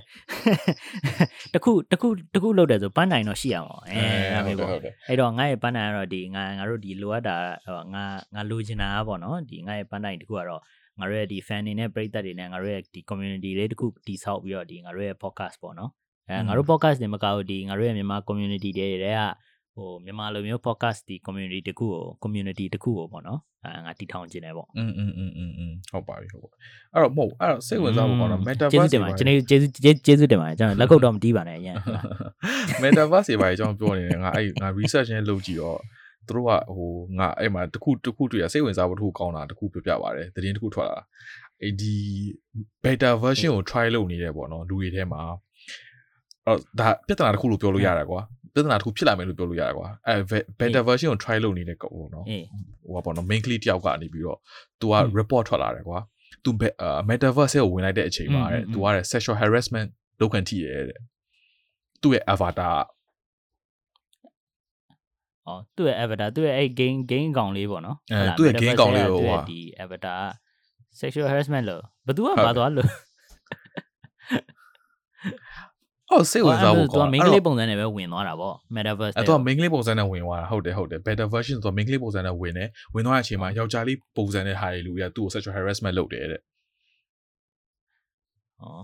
[1.54, 10.60] တခုတခုတခုလုပ်တယ်ဆိုပန်းနိုင်တော့ရှိအောင်အဲအဲ့ဒါမျိုးပေါ့ဟုတ်တယ်အဲ့တော့ငါရဲ့ပန်းနိုင်ကတော့ဒီငါငါတို့ဒီလိုအပ်တာဟိုငါငါလိုချင်တာပေါ့နော်ဒီငါရဲ့ပန်းနိုင်တခုကတော့
[10.98, 15.90] ငါတို့ရဲ့ဒီ fan တွေနဲ့ပရိသတ်တွေနဲ့ငါတို့ရဲ့ဒီ community လေးတခုတည်ဆောက်ပြီးတော့ဒီငါတို့ရဲ့ podcast ပေါ့နော်
[16.29, 19.21] အဲငါတို့ podcast တွေမကောက်ဒီငါတို့ရဲ့မြန်မာ community တွေတွေက
[19.75, 26.49] ဟိုမြန်မာလိုမျိုး podcast ဒီ community တခုကို community တခုကိုပေါ့နော်အဲငါတည်ထောင်ခြင်းတယ်ပေါ့ อืมอืมอืมอืมอืมဟုတ်ပါပြီဟုတ်ပါ
[26.93, 28.37] အဲ့တော့မဟုတ်အဲ့တော့စိတ်ဝင်စားဖို့ကောင်းတာ
[28.71, 29.71] ကျေး metaverse ဇူးတင်ပါတယ်ကျွန်တော်ကျေးဇူး
[30.05, 31.77] ကျေးဇူးတင်ပါတယ်ကျွန်တော်လက်ကုပ်တော့မတီးပါနဲ့အရင်
[32.83, 35.79] metaverse တွေပါအကြောင်းပြောနေတယ်ငါအဲ့ငါ research နဲ့လုပ်ကြည့်တော့
[36.27, 40.99] သူတို့ကဟိုငါအဲ့မှာတခုတခုတွေ့ရစိတ်ဝင်စားဖို့တခုကောင်းတာတခုပြပြပါတယ်သတင်းတခုထွက်လာ
[41.61, 41.95] အဲ့ဒီ
[42.83, 45.21] beta version ကို try လုပ်နေတယ်ပေါ့နော်လူတွေထဲမှာ
[46.46, 48.20] အော်ဒါပြဿနာတစ်ခုလို့ပြောလို့ရတာကွာ
[48.54, 50.14] ပြဿနာတစ်ခုဖြစ်လာမယ်လို့ပြောလို့ရတာကွာအဲ
[50.58, 52.24] beta version ကို try လုပ်နေတဲ့ကောနော်
[52.84, 54.38] ဟိုကပေါ့နော် main client တယောက်ကနေပြီးတော့
[54.80, 55.98] तू က report ထွက်လာတယ်ကွာ
[56.44, 56.50] तू
[57.10, 59.88] metaverse ကိုဝင်လိုက်တဲ့အချိန်မှာတဲ့ तू က sexual harassment
[60.20, 61.00] လုပ်ခံထိရဲ့တဲ့
[62.02, 62.76] သူ့ရဲ့ avatar
[65.46, 70.20] အော်သူ့ရဲ့ avatar သူ့ရဲ့အဲ့ game game ကောင်လေးပေါ့နော်အဲသူ့ရဲ့ game ကောင်လေးကိုဟိုဒီ avatar
[71.00, 72.88] sexual harassment လို့ဘသူကဘာသွားလို့
[76.10, 86.42] ဟုတ်စိတ်ဝင်စားဖို့သူကကောင်း main အဲ့ကလေးတော့ပုံစံနဲ့ပဲဝင်သွားတာပေါ့ metaverse အဲ့တော့ main ကလေးပုံစံနဲ့ဝင်သွားတာဟုတ်တယ်ဟုတ်တယ် better version ဆိုတော့ main ကလေးပုံစံနဲ့ဝင်တယ်ဝင်သွားတဲ့အချိန်မှာယောက်ျားလေးပုံစံနဲ့ဟာတွေလူတွေကသူ့ကို sexual harassment လုပ်တယ်တဲ့ဩ
[88.62, 88.74] ငါ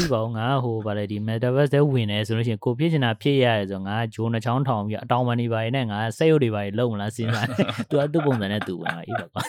[0.00, 7.56] သိပါဦးငါဟိုဗါလေဒီ metaverse ထဲဝင်နေဆိုလို့ရှိရင်ကိုဖြစ်ချင်တာဖြစ်ရတယ်ဆိုတော့ငါဂျိုးနှချောင်းထောင်ပြီးအတောင်ပန်နေပါရင်နဲ့ငါစက်ရုပ်တွေပါရင်လုံမလားစဉ်းစားတယ်
[7.90, 9.42] သူကသူ့ပုံစံနဲ့သူဝင်တာအေးပါကွာ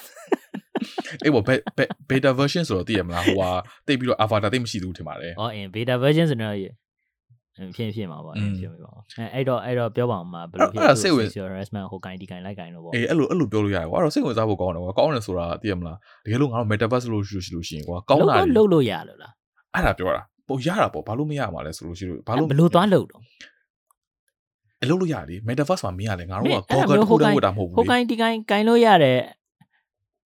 [1.24, 3.50] အေးပေါ့ be- be- beta version ဆိုတော့သိရမလားဟိုဟာ
[3.88, 6.58] တိတ်ပြီးတော့ avatar တိတ်မရှိဘူးထင်ပါတယ်ဩအင်း beta version ဆိုတော့
[7.56, 19.34] ဖြစ်ဖြစ်မှာပေါ့อืมဖြစ်မှာပေါ့အဲအဲ့တော့အဲ့တော့ပြောပါအောင်မှာဘယ်လိုဖြစ်အဲ့ဒါစိတ်ဝင် sexual harassment ဟိုကိုင်းဒီကိုင်းလိုက်ကိုင်းလို့ပေါ့အေးအဲ့လိုအဲ့လိုပြောလို့ရတယ်ကွာအဲ့တော့စိတ်ဝင်စားဖို့ကောင်းတယ်ကွာကောင်းတယ်ဆိုတာသိရမလားတကယ်လို့ငါတို့ metaverse လို့ရှိလို့ရှိလို့ရှိရင်ကွာကောင်းတာလုံးလို့လို့ရလို့လား
[19.74, 23.22] အဲ့ဒါပြောတာပိုရတာပေါ့ဘာလို့မရမှာလဲဆိုလို့ရှိလို့ဘာလို့ဘယ်လိုသွားလို့တော့
[24.84, 29.20] အလုပ်လို့ရလေ metaverse မှာမင်းရလေငါတို့ကအဲ့ဒါ Google မျိုးတစ်ခုတည်းဟိုဝတ်တာမဟုတ်ဟိုဘူးလေကိုင်းဒီကိုင်းကိုင်းလို့ရတယ်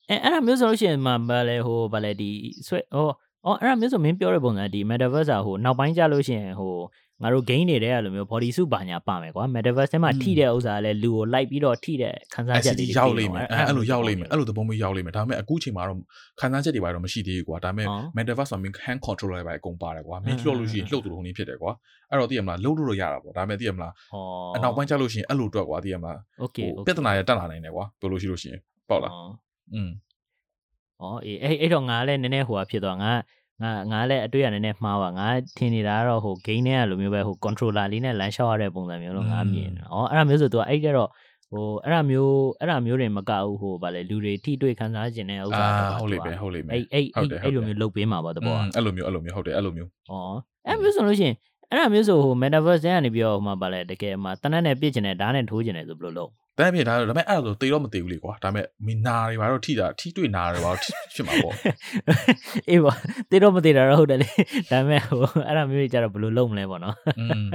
[0.09, 2.29] အဲအဲ့ဒါမျိုးဆိုလို့ရှိရင်မှဘာလဲဟိုဘာလဲဒီ
[2.67, 3.07] ဆွဲဟို
[3.46, 6.74] အော်အဲ့ဒါမျိုးဆိုမင်းပြောတဲ့ပုံစံဒီ metaverse อ่ะဟိုနောက်ပိုင်းကျလို့ရှိရင်ဟို
[7.22, 15.98] ငါတို့ game တွေတဲ့အဲ့လိုမျိုး body suit ဘာညာပါမယ်ကွာ metaverse ထဲမှာထိတဲ့ဥစ္စာကလည်းလူကိုလိုက်ပြီးတော့ထိတဲ့ခန်းစားချက် ICT လေးတွေ ရောက်လိမ့်မယ် ပေး အဲ့ တော့ အဲ့လိုရောက်လိမ့်မယ်အဲ့လိုသဘောမျိုးရောက်လိမ့်မယ်ဒါပေမဲ့အခုချိန်မှာတော့
[16.40, 21.72] ခန်းစားချက်တွေပါတော့မရှိသေးဘူးကွာဒါပေမဲ့ ဟော metaverse မှာမင်း hand control တွေပါအကုန်ပါတယ်ကွာမင်း အင်း လှုပ်လို့ရှိရင်လှုပ်တူလုံးနေဖြစ်တယ်ကွာ
[22.10, 24.22] အဲ့တော့သိရမလားလှုပ်လို့တော့ရတာပေါ့ဒါပေမဲ့သိရမလား ဟော
[24.56, 29.12] အနောက်ပိုင်းကျလို့ရှိရင်အဲ့လိုတော့ကွာသိရမလား okay ဟိုပြဿနာရတက်လာနိုင်တယ်ကွာပြောလို့ရှိလို့ရှိရင်ပေါ့လား
[29.74, 29.90] อืม
[31.02, 33.12] ဩအေးအဲ့အဲ့တော့ငါလည်းနည်းနည်းဟိုဟာဖြစ်သွားငါ
[33.63, 35.27] ငါငါလည်းအတွေ့အကြုံနည်းနည်းမှားပါငါ
[35.57, 41.09] ထင်နေတာကတော့ဟို game ထဲကလိုမျိုးပဲဟို controller လေးနဲ့လမ်းလျှောက်ရတဲ့ပုံစံမျိုးလို့ငါမြင်တယ်။ဩအဲ့ဒါမျိုးဆိုသူကအဲ့ကျတော့
[41.51, 50.13] ဟိုအဲ့ဒါမျိုးအဲ့ဒါမျိုးတွေမကဘူးဟိုဗာလေလူတွေထိတွေ့ခံစားခြင်းတဲ့ဥစ္စာအာတော့ဟုတ်လိမ့်မယ်ဟုတ်လိမ့်မယ်အဲ့အဲ့ဟုတ်အဲ့တယ်အဲ့လိုဟုတ်တယ်မျိုးလုပ်ပေးမှာပေါ့တဘောอืมအဲ့လိုမျိုးအဲ့လိုမျိုးဟုတ်တယ်အဲ့လိုမျိုး။ဩ
[50.67, 51.35] အဲ့မျိုးဆိုလို့ရှိရင်
[51.70, 61.54] အဲ့ဒါမျိုးဆိုဟို metaverse ထဲကနေပြီးတော့ဟိုမှာဗာလေတကယ်မှာတနက်နဲ့ပြစ်ကျင်တဲ့ဓာတ်နဲ့ထိုးကျင်တယ်ဆိုဘယ်လိုလုပ် တန်းပြဒါဒါပေမဲ့အဲ့လိုတေတော့မတေဘူးလေကွာဒါပေမဲ့မင်းနာတွေပါတော့ထိတာထိတွေ့နာတွေပါတော့ထိဖြစ်မှာပေါ့
[62.70, 62.96] အေးပေါ့
[63.30, 64.30] တေတော့မတေတာတော့ဟုတ်တယ်လေ
[64.70, 67.46] ဒါပေမဲ့ဟိုအဲ့ဒါမျိုးကြီးကြတော့ဘယ်လိုလုပ်မလဲပေါ့နော် อืม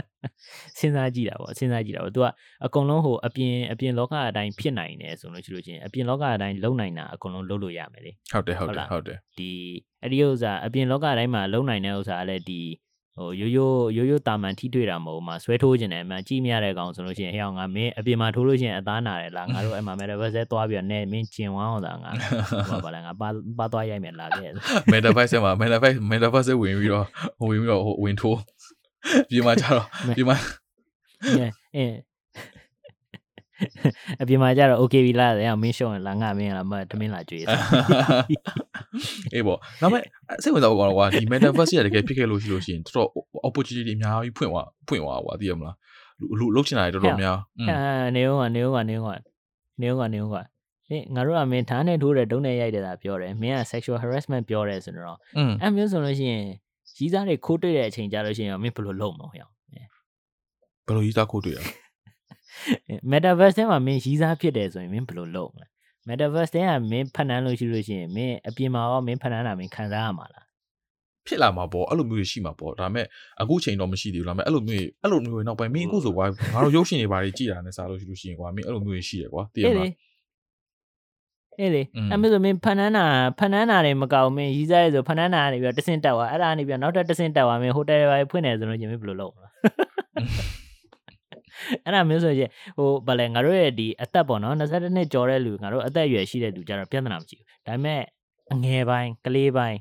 [0.80, 2.26] စဉ်းစားကြည့်တာပေါ့စဉ်းစားကြည့်တာပေါ့ तू က
[2.66, 9.52] အကုန်လုံးဟိုအပြင်အပြင်လောကအတိုင်းဖြစ်နိုင်တယ်ဆိုလို့ရှိလို့ချင်းအပြင်လောကအတိုင်းလုံနိုင်တာအကုန်လုံးလုပ်လို့ရမယ်လေ ဟုတ်တယ်ဟုတ် ဟုတ် တ လား ယ်ဟုတ်တယ် ဒီ
[10.02, 12.62] အဲ့ဒီဥစ္စာအပြင်လောကအတိုင်းမှာလုံနိုင်တဲ့ဥစ္စာကလည်းဒီ
[13.19, 22.11] ဟိုရိုးရိုးရိုးရိုးတာမန်ထိတွေ့တာမဟုတ်မှာဆွဲထိုးခြင်းတယ်အမှကြည့်မရတဲ့ကောင်ဆိုလို့ရှိရင်ဟဲ့အောင်ငါမင်းအပြင်မှာထိုးလို့ရှိရင်အသားနာတယ်လားငါတို့အဲ့မှာ metaverse ဲသွားပြီးတော့နဲမင်းကျင်ဝမ်းအောင်သာငါ
[22.69, 24.51] ဟိုပါလားငါပါပါသွားရိုက်မယ်လာခဲ့
[24.93, 27.07] metaverse မှာ metaverse metaverse ဝင်ပြီးတော့
[27.49, 28.39] ဝင်ပြီးတော့ဝင်ထိုး
[29.31, 29.85] ပြင်မှာကြတော့
[30.17, 30.37] ပြင်မှာ
[31.77, 31.95] အင်း
[34.21, 37.45] အပြင်မှာကြတော့ okay ပြီလားတဲ့အောင်မင်းရှုံးရင်လာငါမင်းလာမတမင်းလာကြွေး
[39.35, 40.03] အေးပေါ့ဒါပေမဲ့
[40.43, 43.09] စိတ်ဝင်စားဖို့ကောင်းတော့ကွာဒီ metaverse ရတကယ်ဖြစ်ခဲ့လို့ရှိလို့ရှိရင်တော်တော်
[43.49, 45.77] opportunity တွေအများကြီးဖွင့်သွားဖွင့်သွားကွာသိရမလား
[46.39, 47.39] လူလုတ်ချင်တာတွေတော်တော်များ
[47.69, 49.09] အဲနေဦးကနေဦးကနေဦးက
[49.83, 50.37] နေဦးကနေဦးက
[50.89, 56.45] ဟေးငါတို့ကမင်းဓာတ်နဲ့ထိုးတယ်ဒုံးနဲ့ရိုက်တယ်တာပြောတယ်မင်းက sexual harassment ပြောတယ်ဆိုတော့อืมအဲ့မျိုးဆိုလို့ရှိရင်
[56.99, 59.49] ရီးစားတွေခိုးတွေ့တဲ့အချိန်ကြလို့ရှိရင်မင်းဘယ်လိုလုပ်မလဲဟော
[60.87, 61.59] ဘယ်လိုကြီးသားခိုးတွေ့ရ
[63.13, 65.67] metaverse ထဲမှာမင်းရီးစားဖြစ်တယ်ဆိုရင်မင်းဘယ်လိုလုပ်မလဲ
[66.09, 70.47] metaverse ထဲကမင်းဖန်တန်းလို့ရှိလို့ရှိရင်မင်းအပြင်မှာရောမင်းဖန်တန်းတာမင်းခံစားရမှာလား
[71.27, 73.07] ဖြစ်လာမှာပေါ့အဲ့လိုမျိုးတွေရှိမှာပေါ့ဒါပေမဲ့
[73.41, 79.93] အခုချိန်တော့မရှိသေးဘူးဒါပေမဲ့အဲ့လိုမျိုးအဲ့လိုမျိုးတွေနောက်ပိုင်းမင်းအခုဆိုကွာငါတို့ရုပ်ရှင်တွေဘာတွေကြည်တာနဲ့စားလို့ရှိလို့ရှိရင်ကွာမင်းအဲ့လိုမျိုးတွေရှိရကွာသိရမလား
[81.59, 83.05] အေးလေอืมအဲ့မျိုးဆိုမင်းဖန်တန်းတာ
[83.39, 89.49] ဖန်တန်းတာတွေမကောက်ဘူးမင်းရီးစားရဲဆိုဖန်တန်းတာကနေပြီးတော့တဆင့်တက်သွားအဲ့ဒါကနေပြီးတော့နောက်ထပ်တဆင့်တက်သွားမင်းဟိုတယ်တွေပါဖွင့်နေဆိုလို့ချင်းမင်းဘယ်လိုလုပ်မလဲ
[91.85, 98.01] အဲ့ဒါမျိုးဆိုရင်ဟိုဗာလဲငါတို့ရဲ့ဒီအသက်ပေါ့နော်22နှစ်ကျော်တဲ့လူငါတို့အသက်အရွယ်ရှိတဲ့လူကြတော့ပြဿနာမရှိဘူးဒါပေမဲ့
[98.53, 99.79] အငယ်ပိုင်းကလေးပိုင်း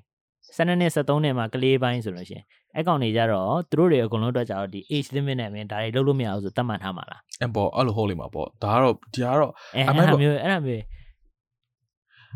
[0.58, 2.46] 12နှစ်73နှစ်မှာကလေးပိုင်းဆိုလို့ရှိရင်
[2.76, 10.84] အဲ့ကောင်တွေကြတော့သူတို့တွေအကုန်လုံးအတွက်ကြတော့ဒီ age limit နဲ့မင်းဒါတွေလုပ်လို့မရဘူးဆိုသတ်မှတ်ထားမှာလားအဲ့ပေါ့အဲ့လိုဟုတ်လိမ့်မှာပေါ့ဒါကတော့ဒီကတော့အဲအအဲ့မိုက်ဒါပေါ့မျိုးအဲ့ဒါမျိုး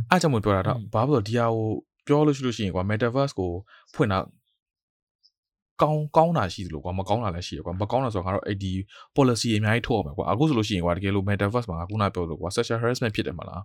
[0.10, 1.68] အားကြောင့်မပြောတာတော့อืมဘာဖြစ်လို့ဒီဟာကို
[2.08, 3.52] ပြောလို့ရှိလို့ရှိရင်ကွာ metaverse ကို
[3.94, 4.20] ဖွင့်တာ
[5.82, 8.72] ကောင်းကောင်းတာရှိသလိုကွာမကောင်းတာလည်းရှိရကွာမကောင်းတာဆိုတော့ငါတို့အဲ့ဒီ
[9.18, 13.62] policy အများကြီးထုတ်အောင်ပဲကွာအခုဆိုလို့ရှိရင်ကွာတကယ်လို့ metaverse မှာငါခုနပြောလို့ကွာ sexual harassment ဖြစ်တယ်မလား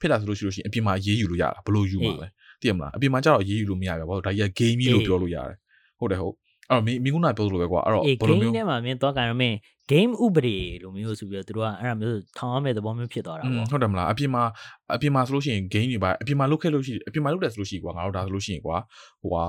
[0.00, 2.28] ဖြစ်တာဆိုလို့ရှိလို့ရှိရင်အပြင်မှာအေးအေးယူလို့ရတာဘယ်လိုယူမှာလဲ
[2.60, 5.56] သိရမလားအပြင်မှာကျတော့အေးအေးယူလို့မရဘူးဘာလို့ဒါကြီးက game ကြီးလို့ပြောလို့ရတယ်
[5.98, 6.34] ဟုတ်တယ်ဟုတ်
[6.70, 9.56] အဲ့တော့မင်းမင်းခုနပြောလို့ပဲကွာအဲ့တော့အေးဘယ်လို game မျိုးထဲမှာမင်းသွားကြတော့မင်း
[9.92, 14.42] game ဥပဒေလိုမျိုးဆိုပြီးတော့သူတို့ကအဲ့ဒါမျိုးထောင်ရမယ့်သဘောမျိုးဖြစ်သွားတာอืมပေါ့ဟုတ်တယ်မလားအပြင်မှာ
[14.94, 18.76] အပြင်မှာဆိုလို့ရှိရင် game တွေပါအပြင်မှာလုတ်ခဲ့လို့ရှိရင်အပြင်မှာလုတ်တယ်ဆိုလို့ရှိရင်ကွာငါတို့ဒါဆိုလို့ရှိရင်ကွာ
[19.22, 19.44] ဟိုဟာ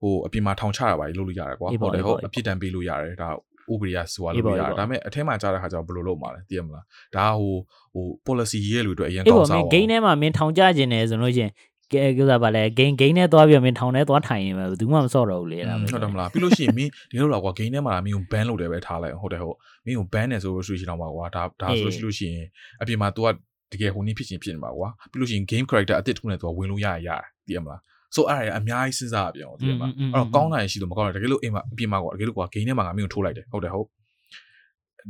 [0.00, 3.30] ဟိုအပြင်မှာထောင်ချရပါလေလုတ်လို့ရတယ်ကွာအေးပေါ့ဟုတ်တယ်အေးဟုပေါ့တ်အပြစ်ဒဏ်ပေးလို့ရတယ်ဒါ
[3.72, 6.84] ဥပဒေရဆိုရအေးလို့ပေါ့ရအေးတယ်ပေါ့ဒါပေမဲ့အထဲမှာကြားတဲ့ခါကျတော့ဘယ်လိုလုပ်မှာလဲသိရမလား
[7.16, 7.54] ဒါဟို
[7.94, 11.52] ဟို policy ရေးလူတွေအရင်အေးကောပေါ့င်းမစားင်းအောင် game ထဲမှာမင်းထောင်ကြခြင်းတယ်ဆိုလို့ရှိရင်
[11.92, 22.46] ကဲကြစားပါလဲ game game နဲ့သွားပြီးတော့မင်းထောင်ထဲသွားထိုင်ရင်ပဲဘယ်သူမှမစော့တော့ဘူးလေအဲ့ဒါမျိုးဟုတ်တယ်မလားပြီးလို့ရှိရင်မင်းဒီလိုတော့ကွာ game ထဲမှာမင်းကို ban လုပ်တယ်ပဲထားလိုက်ဟုတ်တယ်ဟုတ်မင်းကို ban နေဆိုလို့ရှိရင်တော့ပါကွာဒါဒါဆိုလို့ရှိလို့ရှိရင်
[22.80, 23.26] အပြင်မှာ तू က
[23.72, 27.80] တကယ်ဟိုနည်းဖြစ်ချင်းဖြစ်နေမှာကွာပြီးလို့ရှိရင် game character အသစ်တစ်ခုနဲ့ तू ဝင်လို့ရရရတယ်သိရမလား
[28.14, 33.86] ဆိုအဲ့ဒါအများကြီးစဉ်းစားရပြန်အောင်သိရမလားအဲ့တော့ကောင်းတာရှိလို့မကောင်းတာတကယ်လို့အိမ်မှာအပြင်မှာကွာတကယ်လို့ကွာ game ထဲမှာငါမင်းကိုထိုးလိုက်တယ်ဟုတ်တယ်ဟုတ်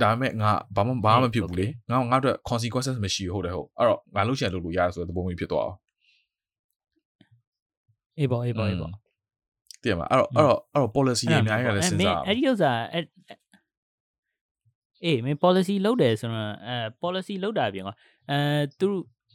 [0.02, 5.76] ဒါပေမဲ့ငါဘာမှဘာမှမဖြစ်ဘူးလေငါငါတို့ consequences မရှိဘူးဟုတ်တယ်ဟုတ်အဲ့တော့ငါလုပ်ချင်လုပ်လို့ရတယ်ဆိုတဲ့သဘောမျိုးဖြစ်သွားအောင်
[8.18, 8.90] အေးပေါ့အေးပေါ့အေးပေါ့
[9.82, 13.04] သိရမလားအဲ့တော့အဲ့တော့အဲ့တော့ policy တွေအများကြီးလည်းစဉ်းစားရအဲ့ဒီဥစ္စာအဲ့
[15.04, 17.94] အေးမင်း policy လုပ်တယ်ဆိုတော့အဲ policy လုပ်တာပြင်ကွာ
[18.30, 18.38] အဲ
[18.80, 18.88] သူ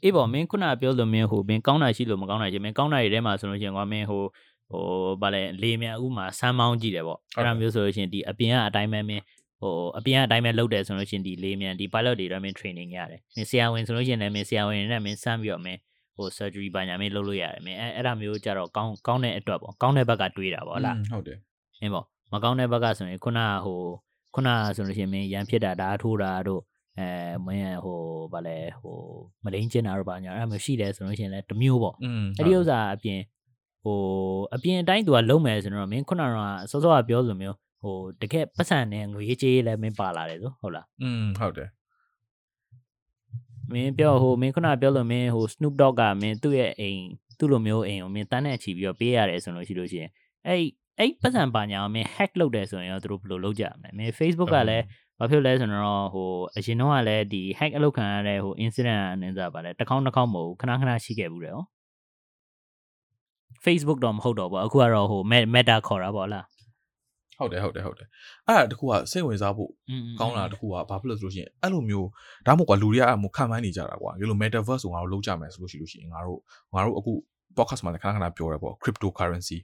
[0.06, 4.24] အေးပေါ့မင်းခုနပြောလို့မင်းဟိုမင်းကောင်းတာရှိလို့မကောင်းတာရှိမင်းကောင်းတာတွေထဲမှာဆိုလို့ရှိရင်ကွာမင်းဟို
[4.72, 4.84] ဟို
[5.22, 9.24] ဗာလဲလေမြန်ဥမှာစမ်းမောင်းကြည့်တယ်ပေါ့အဲ့ဒါမျိုးဆိုလို့ရှိရင်ဒီအပြင်ကအတိုင်းပဲမင်း
[9.62, 15.80] ဟိုအပြင်ကအတိုင်းပဲလုပ်တယ်ဆိုလို့ရှိရင်ဒီလေမြန်ဒီ pilot တွေတော့မင်း training ရတယ်မင်းဆရာဝန်ဆိုလို့ရှိရင်လည်းမင်းဆရာဝန်တွေနဲ့မင်းစမ်းပြီးတော့မင်း
[16.16, 21.38] ဟို surgery ဘာညာမင်းလုပ်လို့ရတယ်မင်းအဲအဲ့ဒါမျိုးကြတော့ကောင်းကောင်းတဲ့အတွက်ပေါ့ကောင်းတဲ့ဘက်ကတွေးတာပေါ့ဟုတ်လားဟုတ်တယ်
[21.82, 23.80] အင်းပေါ့မကောင်းတဲ့ဘက်ကဆိုရင်ခုနကဟို
[24.36, 26.62] ခုနကဆိုလို့ရှိရင်မင်းရန်ဖြစ်တာဓာတ်ထိုးတာတို့
[27.00, 27.10] အဲ
[27.46, 28.00] မင်းဟို
[28.34, 28.98] ဗာလဲဟို
[29.44, 31.96] မလိန်ကျင်တာတော့ဗာညာအဲ့မှရှိတယ်ဆိုလို့ရှိရင်လည်းတမျိုးပေါ့
[32.38, 33.20] အဲ့ဒီဥစ္စာအပြင်
[33.84, 34.00] ဟို
[34.56, 36.38] အပြင်အတိုင်းသူကလုံးမယ်ဆိုတော့မင်းခုနက
[36.72, 41.70] စောစောကပြောလိုမျိုးဟိုတကယ်ပတ်စံနဲ့ငွေကြေးလည်းမင်းပါလာတယ်ဆိုဟုတ်လားอืมဟုတ်တယ်
[43.74, 47.02] မင်းပြောဟိုမင်းခုနပြောလို့မင်းဟို Snoop Dogg ကမင်းသူ့ရဲ့အိမ်
[47.40, 50.12] သူ့လိုမျိုးအိမ်ကိုမင်းတန်းနဲ့ချီပြီးတော့ပေးရတယ်ဆိုလို့ရှိလို့ရှိရင်
[50.48, 50.62] အဲ့
[51.00, 54.84] အဲ့ပတ်စံပါညာကိုမင်း hack လုပ်တယ်ဆိုရင်ရောသူတို့ဘယ်လိုလုပ်ကြမလဲမင်း Facebook ကလည်း
[55.20, 61.66] ဘာဖြစ်လဲဆိုတော့ဟိုအရင်တော့ကလည်းဒီ hack အလုပ်ခံရတဲ့ဟို incident အနေနဲ့ပါလဲတစ်ခေါက်တစ်ခေါက်မဟုတ်ဘူးခဏခဏရှိခဲ့ဘူးတယ်ဟော
[63.66, 65.22] Facebook တော့မဟုတ်တော့ဘူးအခုကတော့ဟို
[65.54, 66.46] Meta ခေါ်တာပေါ့လား
[67.40, 68.08] ဟုတ်တယ်ဟုတ်တယ်ဟုတ်တယ်
[68.48, 72.08] အဲ့ဒါတခုကစိတ်ဝင်စားဖို့อืมကောင်းတာတခုကဘာဖြစ်လို့ဆိုလို့ရှိရင်အဲ့လိုမျိုး
[72.46, 76.40] ဒါမှမဟုတ်ကွာလူတွေကအဲ့လိုခံမှန်းနေကြတာကွာဒီလို metaverse ကိုငါတို့လုပ်ကြမယ်ဆိုလို့ရှိလို့ရှိရင်ငါတို့
[76.74, 77.14] ငါတို့အခု
[77.58, 79.58] podcast မှာလည်းခဏခဏပြောရဲပေါ့ cryptocurrency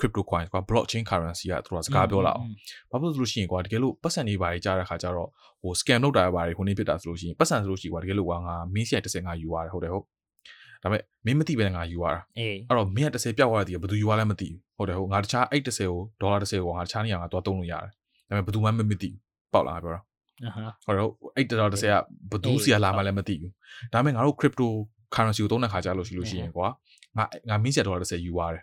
[0.00, 2.48] crypto coin ကွာ blockchain currency ကသူတို့ကစကားပြောလာအောင်
[2.90, 5.28] ဘာဖြစ်လို့ဆိုလို့ရှိရင်ကွာတကယ်လို့ပတ်စံတွေပါကြီးကြားတဲ့ခါကျတော့
[5.62, 10.04] ဟို scam လုပ်တာတွေပါတွေခုနေဖြစ်တာဆိုလို့ရှိရင်ပတ်စံဆိုလို့ရှိရင်ကွာတကယ်လို့ကွာငါမင်းစီ30ငါယူရတယ်ဟုတ်တယ်ဟုတ်
[10.82, 17.90] ဒါပေမဲ့မင်းမသိပဲငါယူရတာအေးအဲ့တော့မင်းက30ပြောက်သွားတဲ့ဒီကဘယ်သူယူရလဲမသိဘူးဟုတ်တယ်ဟုတ်ငါတခြားအဲ့30ကိုဒေါ်လာ30ကိုငါတခြားနေရာငါသွားသုံးလို့ရတယ်
[18.28, 19.14] ဒါပေမဲ့ဘယ်သူမှမမသိဘူး
[19.52, 20.00] ပေါက်လာပြောတာ
[20.46, 21.94] အဟမ်းဟုတ်တယ်ဟုတ်အဲ့ဒေါ်လာ30က
[22.30, 23.52] ဘယ်သူစီကလာမှလည်းမသိဘူး
[23.92, 24.66] ဒါပေမဲ့ငါတို့ crypto
[25.14, 26.66] currency ကိုသုံးတဲ့ခါကျလို့ရှိလို့ရှိရင်ကွာ
[27.16, 28.62] ငါငါမင်းစီဒေါ်လာ30ယူရတယ်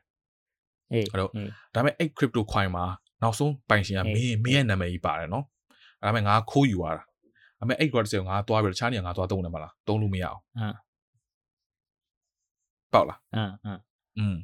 [0.93, 2.85] အေးဟုတ်တော့အေးဒါပေမဲ့အဲ့ crypto coin မှာ
[3.21, 5.45] နောက်ဆုံးပိုင်ရှင်ကမအေးင်းမင်းရဲ့နာမည်ကြီးပါတယ်နော်
[6.01, 7.03] အဲ့ဒါမဲ့ငါခိုးယူရတာ
[7.59, 10.75] အဲ့မဲ့အဲ့ gratis ကိုငါသွားပြီးတော့တခြားနေရာငါသွားသုံးတယ်မလားသုံးလို့မရအောင်အမ်
[12.93, 13.79] ပေါက်လားအမ်အမ်
[14.17, 14.35] อืม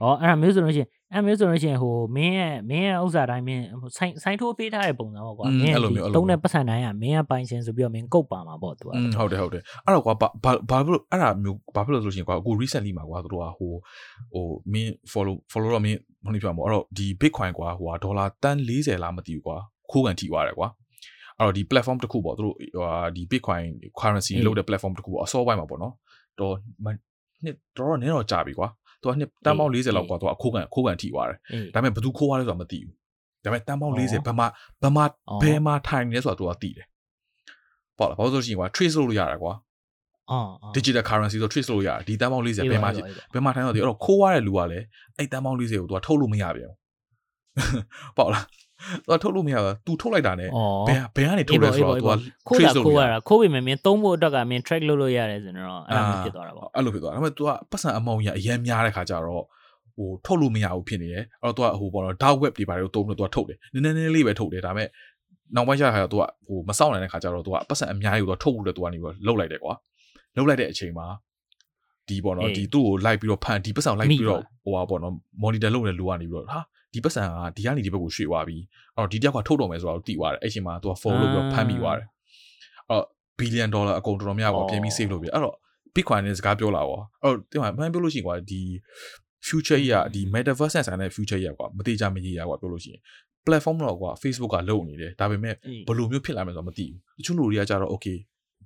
[0.00, 3.64] ဩအဲ့ဒါမျိုးဆိုလို့ရှိရင် အဲ့မျိုးဆိုလို့ရှိရင်ဟိုမင်းရဲ့မင်းရဲ့ဥစ္စာတိုင်းမင်း
[3.96, 5.74] ဆိုင်ဆိုင်ထိုးပေးထားတဲ့ပုံစံပေါ့ကွာမင်း
[6.16, 13.72] တုံးတဲ့ပတ်စံတိုင်းကမင်းကပိုင်ရှင်ဆိုပြီးတော့မင်းကုတ်ပါမှာပေါ့သူကဟုတ်တယ်ဟုတ်တယ်အဲ့တော့ကွာဘာဘာလို့အဲ့ဒါမျိုးဘာဖြစ်လို့ဆိုလို့ရှိရင်ကွာအခု recently မှာကွာသူတို့ကဟို
[14.32, 19.56] ဟိုမင်း follow follow တော့မင်းမဟုတ်ပြမှာပေါ့အဲ့တော့ဒီ bitcoin ကွာဟိုဒေါ်လာတန်း40လားမသိဘူးကွာ
[19.90, 20.68] ခိုးကန်ထိသွားတယ်ကွာ
[21.38, 22.54] အဲ့တော့ဒီ platform တစ်ခုပေါ့သူတို့
[22.84, 23.64] ဟာဒီ bitcoin
[24.00, 25.94] currency လုပ်တဲ့ platform တစ်ခုပေါ့အစောပိုင်းမှာပေါ့နော်
[26.40, 26.54] တော်
[26.84, 26.90] နှ
[27.50, 28.68] စ်တော်တော်နည်းတော့ကြာပြီကွာ
[29.04, 32.92] သူကနှစ်တန်ပေါင်းအေး40လောက်ကွာသူကခိုးကန်ခိုးကန်ထိသွားတယ်အေးဒါပေမဲ့ဘယ်သူခိုးသွားလဲဆိုတာမသိဘူး
[33.44, 34.46] ဒါပေမဲ့တန်ပေါင်းအော်40ဘယ်မှာ
[34.82, 36.86] ဘယ်မှာအော်ဘယ်မှာထိုင်နေလဲဆိုတာသူကသိတယ်
[37.98, 39.52] ပေါ့လားဘာလို့ဆိုလို့ရှိရင်ကွာ trace လုပ်လို့ရတယ်ကွာ
[40.30, 44.86] အော်အော် digital currency ဆို trace လို့ရတယ်ဒီတန်ပေါင်း40အေးဘယ်မှာပါရှိအေးပါဘယ်မှာထိုင်တော့ဒီအဲ့တော့ခိုးရတဲ့လူကလည်း
[45.16, 46.76] အဲ့တန်ပေါင်း40ကို तू ထုတ်လို့မရပြန်ဘူး
[48.16, 48.44] ပေါ့လား
[49.04, 50.48] သူကထုတ်လို့မရဘူးသူထုတ်လိုက်တာနဲ့
[50.88, 52.10] ဘယ်ဘယ်ကနေထုတ်လဲဆိုတော့သူက
[52.48, 59.44] ခိုးတာခိုးရတာခိုးပေမဲ့မင်းသုံးဖို့အတွက်ကမင်း track လုပ်လို့ရတယ်ဆိုတော့အဲ့လိုဖြစ်သွားတာပေါ့အဲ့လိုဖြစ်သွားတာဒါပေမဲ့သူကပတ်စံအမောင်ကြီးအရင်များတဲ့ခါကျတော့
[59.96, 64.88] ဟိုထုတ်လို့မရဘူးဖြစ်နေတယ်အဲ့တော့သူကဟိုပေါ့နော် dark web တွေဘာတွေကိုသုံးလို့သူကထုတ်တယ်နည်းနည်းလေးလေးပဲထုတ်တယ်ဒါပေမဲ့
[65.56, 69.74] နောက်ပိုင်းကျတဲ့ခါကျတော့သူကဟိုမစောင့်နိုင်တဲ့ခါကျတော့သူကပတ်စံအများကြီးကိုသူကထုတ်ဖို့အတွက်သူကနေပြီးတော့လှုပ်လိုက်တယ်ကွာ
[70.36, 71.06] လှုပ်လိုက်တဲ့အချိန်မှာ
[72.08, 76.60] ဒီပေါ့နော်ဒီသူ့ကိုလိုက်ပြီးတော့ဖန်ဒီပတ်စံလိုက်ပြီးတော့ဟိုပါပေါ့နော် monitor လုပ်နေလူကနေပြီးတော့ဟာ
[76.93, 78.57] ဒီပတ်စံကဒီကနေဒီဘက်ကိုရွှေ့သွားပြီ
[78.95, 82.07] အဲ့တော့ဒီတယောက်ကထုတ်တော့မယ်ဆိုတော့သိသွားတယ်အဲ့ချိန်မှာ तू က follow လုပ်ပြီးတော့ဖမ်းမိသွားတယ်
[82.89, 83.05] အဲ့တော့
[83.39, 85.55] billion dollar အကုန်တော်တော်များပေါ့ပြန်ပြီး save လုပ်ပြီးအဲ့တော့
[85.95, 88.61] bitcoin နဲ့စကားပြောလာပေါ့အဲ့တော့တင်မှာမှန်ပြောလို့ရှိရင်ကွာဒီ
[89.47, 93.01] future ကြီးอ่ะဒီ metaverse နဲ့ဆိုင်တဲ့ future ကြီးอ่ะကွာမတိကြမကြီးอ่ะကွာပြောလို့ရှိရင်
[93.45, 98.17] platform တော့ကွာ Facebook ကလုံနေတယ်ဒါပေမဲ့ အေး ဘယ်လိုမျိုးဖြစ်လာမလဲဆိုတော့မသိဘူးတချို့လူတွေကကြတော့ okay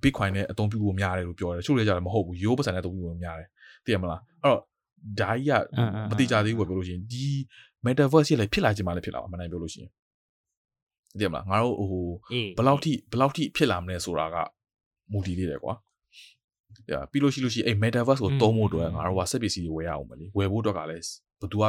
[0.02, 3.48] bitcoin နဲ့အသုံးပြုဖို့များတယ်လို့ပြောတယ်တချို့တွေကကြတော့မဟုတ်ဘူးရိုးပတ်စံနဲ့အသုံးပြုဖို့များတယ်
[3.84, 4.60] သိရမလားအဲ့တော့
[5.20, 7.26] ဒါကြီးက အင်းအင်း မတိကြသေးဘူးပဲပြောလို့ရှိရင်ဒီ
[7.85, 9.89] metaverse ကြီးလည်းဖြစ်လာခြင်းမလည်းဖြစ်လာပါအမှန်တမ်းပြောလို့ရှိရင်
[11.17, 12.05] သိရမလားငါတို့ဟို
[12.57, 14.35] ဘယ်လောက်ထိဘယ်လောက်ထိဖြစ်လာမလဲဆိုတာက
[15.11, 15.73] မူတည်နေတယ်ကွာ
[16.89, 21.03] အဲ့ပြီးလို့ရှိလို့ရှိအဲ့ metaverse ကိုသုံးဖို့အတွက်ငါတို့ကစက်ပစ္စည်းတွေဝယ်ရအောင်မလေးဝယ်ဖို့အတွက်ကလည်း
[21.41, 21.63] ဘသူက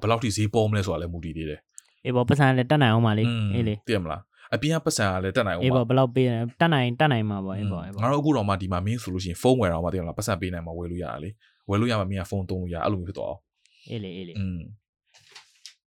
[0.00, 1.60] ဘယ်လောက်ထိဈေးပေါ်မလဲဆိုတာလည်းမူတည်နေတယ်
[2.04, 3.24] အေးပေါ့ပတ်စံလည်းတက်နိုင်အောင်ပါလေ
[3.54, 4.22] အေးလေသိရမလား
[4.54, 6.30] အပြင်ကပတ်စံကလည်းတက်နိုင်အောင်ပါအေးပေါ့ဘယ်လောက်ပေးရ
[6.60, 11.30] တက်နိုင်တက်နိုင်မှာပေါ့အေးပေါ့ငါတို့အခုတော့မှဒီမှာမင်းဆိုလို့ရှိရင်ဖုန်းဝယ်တော့မှသိရမလားပတ်စံပေးနိုင်မှာဝယ်လို့ရတာလေ
[11.68, 13.40] ဝယ်လို့ရမှမင်းကဖုန်းသုံးလို့ရအဲ့လိုမျိုးဖြစ်သွားအောင်
[13.90, 14.60] အေးလေအေးလေอืม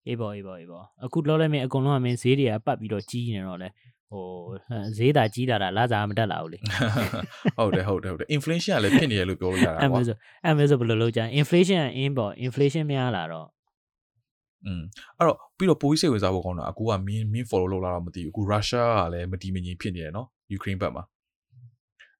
[0.08, 3.68] အေးပေါ့အေးပေါ့အေးပေါ့အခုလောလည်းမင်းအကုန်လုံးကမင်းဈေးတွေကပတ်ပြီးတော့ကြီးနေတော့လေ
[4.10, 4.24] ဟို
[4.96, 6.58] ဈေးသာကြီးလာတာလာစားမတက်လာဘူးလေ
[7.58, 13.48] ဟုတ်တယ်ဟုတ်တယ်ဟုတ်တယ် inflation ကလည်းဖြစ်နေရလို့ပြောလို့ရတာ အဲ့ ကွာ မျိုးဆိုအဲ့မျိုးဆိုဘယ်လိုလုပ်ကြ inflation အင်းပေါ့ inflation များလာတော့
[14.66, 14.82] อืม
[15.18, 21.04] အဲ့တော့ပြီးတော့ပိုးစိတ်ဝင်စားဖို့ကောင်းတာအခုကမင်းမင်း follow လုပ်လာတော့မသိဘူးအခု Russia ကလည်းမတီမငြိမ်ဖြစ်နေတယ်နော် Ukraine ဘက်မှာ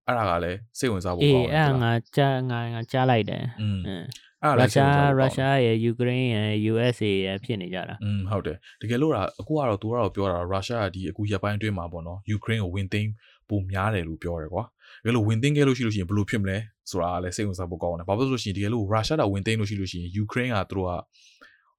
[0.07, 12.62] အဲ့ဒါကလည်းစိတ်ဝင်စားဖို့ အေး ကောင်းတယ် အဲ့ဒါ ဟုတ်လား ငါကြားငါငါကြားလိုက်တယ် อืม အင်း အဲ့ဒါလည်းစိတ် ရုဝင်ရှားစားဖို့ကောင်းတယ်ရုရှားရဲ့ယူကရိန်းရဲ့ USA ရဲ့ဖြစ်နေကြတာอืมဟုတ်တယ်တကယ်လို့ဒါအခုကတော့သူကတော့ပြောတာ Russia ကဒီအခုရပ်ပိုင်းအတွင်းမှာပေါ့နော် Ukraine
[12.64, 13.10] ကိုဝင်သိမ်း
[13.50, 14.64] ပုံများတယ်လို့ပြောတယ်ကွာ
[15.04, 16.58] တကယ်လို့ဝင်သိမ်းခဲ့လို့ရှိလို့ရှိရင်ဘယ်လိုဖြစ်မလဲ
[16.90, 20.94] ဆိုတာကလည်းစိတ်ဝင်စားဖို့ကောင်းတယ်ဘာဖြစ်လို့လဲဆိုလို့ရှိရင်တကယ်လို့ Russia ကဝင်သိမ်းလို့ရှိလို့ရှိရင် Ukraine ကသူတို့က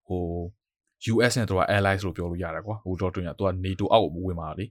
[0.09, 0.23] ဟို
[1.13, 4.65] US နဲ့သူတို့က allies လို့ပြောလို့ရတယ်ကွာဟိုတော့တွင်ကသူက NATO အောက်ကိုဝင်ပါလေ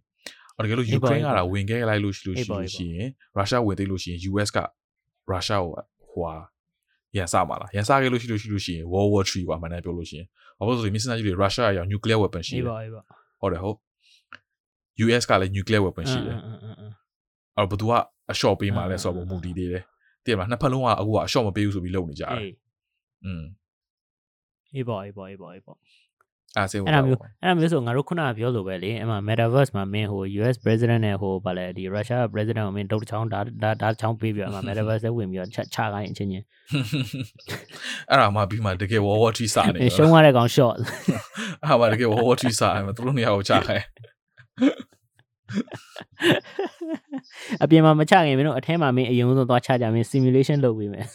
[0.55, 4.59] အော်တကယ်လို့အေးပါ Ukraine ကအေးပါဒါဝင်ခဲ့လိုက်လို့ရှိလို့အေးရှိပါလို့ရှိရင် Russia ဝင်သိမ်းလို့ရှိရင် US က
[5.31, 5.71] Russia ကို
[6.11, 6.35] ဟိုဟာ
[7.17, 13.01] ရန်စမှာလားရန်စခဲ့လို့ရှိလို့ရှိလို့ရှိရင် World War 3ကွာမှန်တယ်ပြောလို့ရှိရင်ဘာလို့လဲဆိုတော့မင်းစနာကြီးတွေ Russia ကရော nuclear weapon ရှိအေးတယ်ပါအေးပါ
[13.41, 13.77] ဟုတ်တယ်ဟုတ်
[15.05, 16.93] US ကလည်း nuclear weapon ရှိတယ်အင်းအင်းအင်းအင်း
[17.55, 17.93] အဲ့တော့ဘသူက
[18.31, 19.83] အ short ပေးမှလဲဆိုတော့အင်းမူတည်သေးတယ်
[20.25, 22.53] တည်မလားနှစ်ဖက်လုံးကအခုကအ short မပေးဘူးဆိုပြီးလုပ်နေကြတယ်အေး
[23.25, 23.43] อืม
[24.75, 25.73] အေးပါအေးပါအေးပါအေးပါ
[26.57, 36.45] အဲ့ဒါစိတ်ဝင်အဲ့ဒါစားမျိုးဖို့အဲ့ဒါမျိုးဆိုငါတို့ခုနကပြောလို့ပဲလေအဲ့မှာ metaverse မှာမင်းဟို US president နဲ့ဟိုဗာလဲဒီ Russia president ကိုမင်းတုတ်တစ်ချောင်းဒါဒါဒါတစ်ချောင်းပေးပြီးတော့အဲ့မှာ metaverse ထဲဝင်ပြီးတော့ချချခိုင်းအချင်းချင်း
[38.09, 40.77] အဲ့ဒါမှပြီးမှတကယ် World War 3စနေအေးရှုံးရတဲ့ကောင် short
[41.63, 43.85] အဲ့ဒါမှတကယ် World War 3စနေမှာသူတို့နေရာကိုချခိုင်း
[47.63, 51.05] အပြင်မှာမချခင်မင်းတို့အထဲမှာမင်းအရင်ဆုံးသွားချကြမင်း simulation လုပ်ပေးမယ်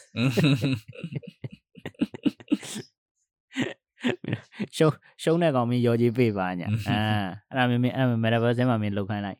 [4.77, 4.93] ရှုံး
[5.23, 7.01] ရှုံးတဲ့ကောင်မင်းရော်ကြီးပေးပါညာအာ
[7.49, 9.39] အဲ့ဒါမင်းမင်းအဲ့ဒါ metaverse ထဲမှာမင်းလုပ်ခိုင်းလိုက်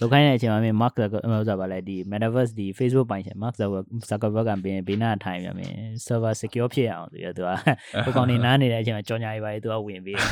[0.00, 3.54] လုပ်ခိုင်းတဲ့အချိန်မှာမင်း Mark Zuckerberg ဟိုဆိုပါလဲဒီ metaverse ဒီ Facebook ပိုင်ရှင် Mark
[4.10, 5.74] Zuckerberg ကဘေးဘေးနားထိုင်ပြန်မင်း
[6.06, 7.48] server secure ဖြစ်အောင်ဆိုပြီးတော့သူက
[8.04, 10.26] ဟိုကောင်နေနားနေတဲ့အချိန်မှာကြော်ညာရေးပါလေသူကဝင်ပြီးတယ်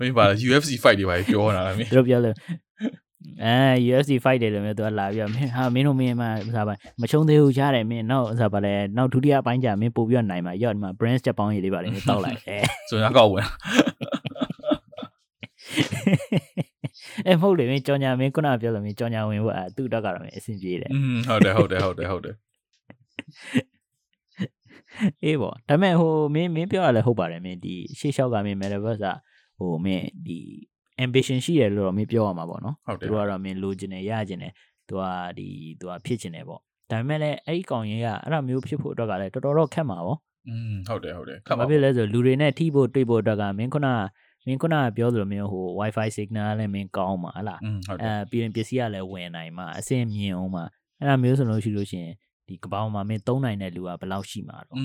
[0.00, 2.36] မင်းပါလား UFC fight တွေပါပြောနေတာလားမင်းသူတို့ပြောလို့
[3.44, 3.56] အဲ
[3.90, 6.22] UFC fight တယ်လို့မျိုးသူကလာပြီးတော့မင်းဟာမင်းတို့မင်းမ
[6.54, 12.56] စားပါမချုံသေးဘူးရတယ်မင်းနောက်စားပါလဲနောက်ဒုတိယပိုင်းကျမင်းပို့ပြီးတော့နိုင်မှာရော့ဒီမှာ brands ချက်ပေါင်းရည်လေးပါလေမင်းတောက်လိုက်အဲ
[12.88, 13.46] ဆိုရင်အကောက်ဝင်
[17.26, 22.36] အဲမဟုတ်လေမင်းကြောင်ညာမင်းခုနကပြောလို့မင်းကြောင်ညာဝင်ဖို့အဲသူ့တော့ကတော့မင်းအဆင်ပြေတယ်อืมဟုတ်တယ်ဟုတ်တယ်ဟုတ်တယ်ဟုတ်တယ်
[25.24, 29.06] အေးပေါ့ဒါပေမဲ့ဟိုမင်းမင်းပြောရလဲဟုတ်ပါတယ်မင်းဒီရှေ့လျှောက်ကမင်း metaverse က
[29.58, 30.38] ဟိုမင်းဒီ
[31.04, 34.52] ambition ရှိတယ်လို့တော့မင်းပြောရမှာပေါ့နော်သူကတော့မင်းလိုချင်တယ်ရချင်တယ်
[34.88, 35.02] သူက
[35.38, 35.46] ဒီ
[35.80, 40.18] သူကဖြစ်ချင်တယ်ပေါ့ဒါပေမဲ့လည်းအဲ့ဒီကောင်ရင်ကအဲ့လိုမျိုးဖြစ်ဖို့အတွက်ကလည်းတော်တော်တော့ခက်မှာပေါ့
[40.48, 43.88] อืมဟုတ်တယ်ဟုတ်တယ်ခက်မှာဖြစ်လဲဆိုလူတွေနဲ့ထိဖို့တွေ့ဖို့အတွက်ကမင်းခုန
[44.46, 47.60] မင်းခုနကပြောသလိုမျိုးဟို wifi signal လည်းမင်းကောင်းမှာဟလား
[48.02, 50.64] အဲပြီးရင်ပစ္စည်းကလည်းဝင်နိုင်မှာအဆင်မြင်အောင်မှာ
[50.98, 52.14] အဲ့လိုမျိုးဆိုလို့ရှိလို့ရှိရင်
[52.48, 54.76] ဒီကပောင်းမှာမင်းသုံးနိုင်တဲ့လူကဘယ်လောက်ရှိမှာတော့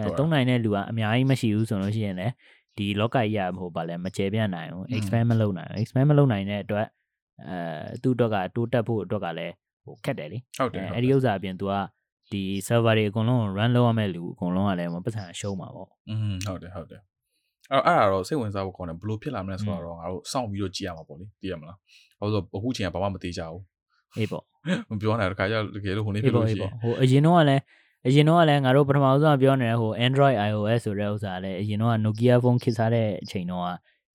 [0.00, 2.32] အဲသုံးနိုင်တဲ့လူကအများကြီးမရှိဘူးဆိုလို့ရှိရင်လည်း
[2.77, 6.87] ဒီလောကကြီးကဟိုဗာလဲမကျေပြန့်နိုင်ဘူး expand မလုပ်နိုင်ဘူး expand မလုပ်နိုင်တဲ့အတွက်
[7.47, 7.57] အဲ
[8.03, 9.53] သူ့အတွက်ကတိုးတက်ဖို့အတွက်ကလည်း
[9.85, 11.73] ဟိုခက်တယ်လေ ဟုတ်တယ် အဲ ဟုတ် အဲ့ဒီဥစ္စာအပြင် तू က
[12.31, 17.01] ဒီ server တွေအကုန်လုံး run လုပ်ရမဲ့လူအကုန်လုံးကလည်းပတ်စံရှုံးမှာပေါ့ อืมဟုတ်တယ်ဟုတ်တယ်
[17.71, 21.77] အဲ့အဲ့ဒါတော့စိတ်ဝင်စားဖို့ကောင်းတယ်ဘယ်လိုဖြစ်လာမလဲဆိုတော့ငါတို့စောင့်ပြီးတော့ကြည့်ရမှာပေါ့လေသိရမလား
[22.19, 23.63] ဘာလို့ဆိုအခုချိန်ကဘာမှမသေးကြဘူး
[24.17, 24.43] အေးပေါ့
[24.89, 27.63] မပြောနိုင်တခါကျတကယ်လို့ဟိုနေ့ဖြ အေး စ် ပေါ့ လို့ အေး ရှိရ ပေါ့ င် ဟိုအရင်တော့ကလည်း
[28.07, 33.69] အရင်တော့ကလည်းငါတို့ပထမဆုံးကပြောနေတဲ့ဟို Android iOS ဆိုတဲ့ဥစ္စာလည်းအရင်တော့က Nokia phone ခေတ်စားတဲ့အချိန်တော့က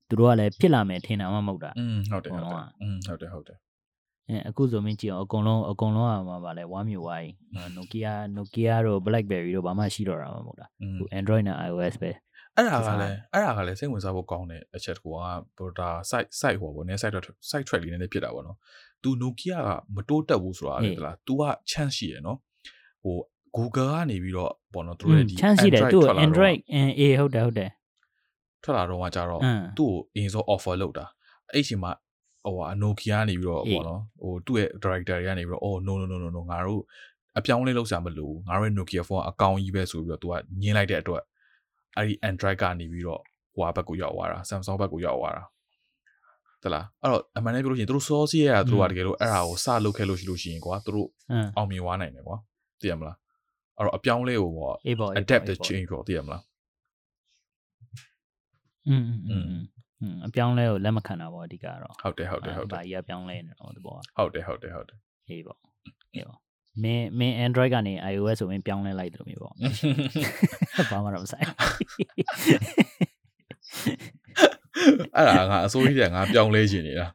[0.08, 3.58] သူတို့ကလည်းဖြစ်လာမယ်ထင်တာမှမဟုတ်တာ อืมဟုတ်တယ်ဟုတ် အကုန် တ လုံး ယ် က อืมဟုတ်တယ်ဟုတ်တယ်
[4.28, 7.30] အဲအခုဆိုမင်းကြည့်အောင်အကုန်လုံးအကုန်လုံးကမှပါလဲဝါမျိုးဝိုင်း
[7.76, 12.10] Nokia Nokia တို့ BlackBerry တို့ဘာမှရှိတော့တာမှမဟုတ်တာ อืม ဟို Android နဲ့ iOS ပဲ
[12.56, 15.16] အဲ့ဒါ ဖြစ် က စား လည်းအဲ့ဒါကလည်းစိတ်ဝင်စားဖို့ကောင်းတဲ့အချက်တကူက
[15.58, 18.56] ဘိုဒါ site site ဟိုပေါ့နည်း site track site track လေးနည်းနည်းဖြစ်တာပေါ့နော်။
[19.02, 22.38] तू Nokia ကမတိုးတက်ဘူးဆိုတာလေတလား तू က chance ရှိရယ်နော်။
[23.04, 23.16] ဟို
[23.55, 27.71] Google ကနေပြီးတော့ပေါ့နော်သူတို့ရဲ့ဒီချမ်းရှိတယ်သူ့ထွက်လာတော့ Android အင်းအေးဟုတ်တယ်ဟုတ်တယ်
[28.63, 31.05] ထွက်လာတော့ကကြတော့အင်းသူ့ကိုအရင်ဆုံး offer လုပ်တာ
[31.53, 31.91] အဲ့ချိန်မှာ
[32.45, 36.81] ဟိုဟာ Nokia ကနေပြီးတော့အေးပေါ့နော်ဟိုသူ့ရဲ့ director တွေကနေပြီးတော့ oh no no no no no ငါတို့
[37.37, 41.23] အပြောင်းလဲလုပ်စရာမလိုဘူးငါတို့ရဲ့ Nokia phone ကအကောင်ကြီးပဲဆိုပြီးတော့ तू ကညင်းလိုက်တဲ့အတွက်
[41.95, 43.21] အဲ့ဒီ Android ကနေပြီးတော့
[43.55, 45.43] ဟိုဟာဘက်ကိုရောက်သွားတာ Samsung ဘက်ကိုရောက်သွားတာ
[46.63, 52.37] တလားအဲ့တော့အမှန်တည်းပြောလို့ရှိရင်သူတို့စောစီးရတာသူတို့ကတကယ်လို့အဲ့ဒါကိုစလုပ်ခဲ့လို့ရှိလို့ရှိရင်ကွာသူတို့အင်းအောင်မြင်သွားနိုင်တယ်ကွာ
[52.79, 53.15] သိရမလား
[53.78, 56.42] အဲ့တော့အပြောင်းလဲကိုပေါ့ အေးပေါ့အေးပေါ့ adapt the အေးပေါ့ change ပေါ့သိရမလား
[58.88, 59.62] อืมอืมอืม
[60.00, 64.98] อืมအပြောင်းလဲကိုလက်မခံတာပေါ့အဓိကတော့ ဟုတ်တယ်ဟုတ်တယ်ဟုတ်တယ် ဘာကြီးကပြောင်းလဲနေတော့ဒီဘောက ဟုတ်တယ်ဟုတ်တယ်ဟုတ်တယ်
[65.28, 65.58] အေးပေါ့
[66.14, 66.38] အေးပေါ့
[66.82, 69.54] မင်းမင်း Android ကနေ iOS ဆိုရင်ပြောင်းလဲလိုက်တယ်လို့မျိုးပေါ့
[70.90, 71.46] ဘာမှတော့မဆိုင်
[75.16, 77.06] အဲ့ဒါငါအစိုးရကငါပြောင်းလဲခြင်းနေတာ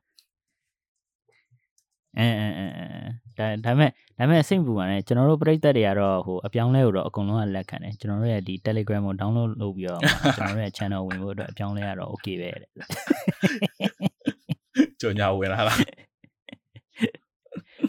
[2.20, 2.86] အဲအဲအဲအဲ
[3.39, 12.71] ဒါဒါပေမဲ့ဒါပေမဲ့စိတ်ပူပါနဲ့ကျွန်တော်တို့ပြိသက်တွေကတော့ဟိုအပြောင်းလဲကိုတော့အကုန်လုံးကလက်ခံတယ်ကျွန်တော်တို့ရဲ့ဒီ Telegram ကို download လုပ်ပြီးတော့မှကျွန်တော်တို့ရဲ့ channel ဝင်ဖို့အတွက်အပြောင်းလဲရတော့ okay ပဲတဲ့
[15.01, 15.79] ကြော်ညာဝင်လာလား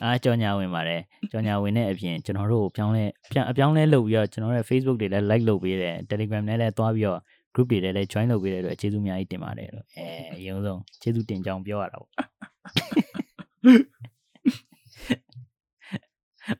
[0.03, 7.19] အားကြော်ညာဝင်ပါတယ်ကြော်ညာဝင်တဲ့အပြင်ကျွန်တော်တို့ကိုပြောင်းလဲပြန်အပြောင်းလဲလုပ်ပြီးတော့ကျွန်တော်တို့ရဲ့ Facebook တွေလည်း like လုပ်ပေးတယ် Telegram နဲ့လည်းသွားပြီးတော့
[7.53, 10.05] group တွေလည်း join လုပ်ပေးတဲ့အတွက်ကျေးဇူးအများကြီးတင်ပါတယ်လို့အဲ
[10.37, 12.11] အရင်ဆုံးကျေးဇူးတင်ကြောင်းပြောရတာပေါ့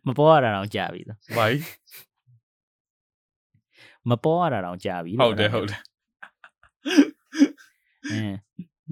[0.07, 1.63] မပေါ်ရတာတော့ကြာပြီဆိုဘာကြီး
[4.09, 5.81] မပေါ်ရတာတော့ကြာပြီဟုတ်တယ်ဟုတ်တယ်
[8.11, 8.38] အင်း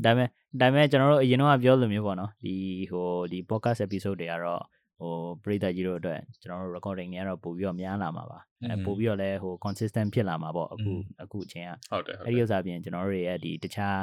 [0.03, 0.27] ဒါပေမဲ့
[0.59, 2.55] ဒါပေမဲ့ကျွန်တော်တို့အရင်တော့ပြောလိုမျိုးပေါ့နော်ဒီ
[2.91, 4.63] ဟိုဒီ podcast episode တွေကတော့
[4.99, 5.13] ဟို
[5.43, 10.91] ပရိသတ်ကြီးတို့အတွက်ကျွန်တော်တို့ recording တွေကတော့ပို့ပြီးတော့များလာမှာပါအဲပို့ပြီးတော့လည်းဟို consistent ဖြစ်လာမှာပေါ့အခု
[11.23, 13.99] အခုအချိန်ကဟုတ်တယ်ဟုတ်အဲ့ဒီဥစ္စာပြင်ကျွန်တော်တို့ရဲ့ဒီတခြား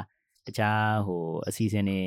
[0.47, 2.01] တခြားဟိုအစီအစဉ်တွေ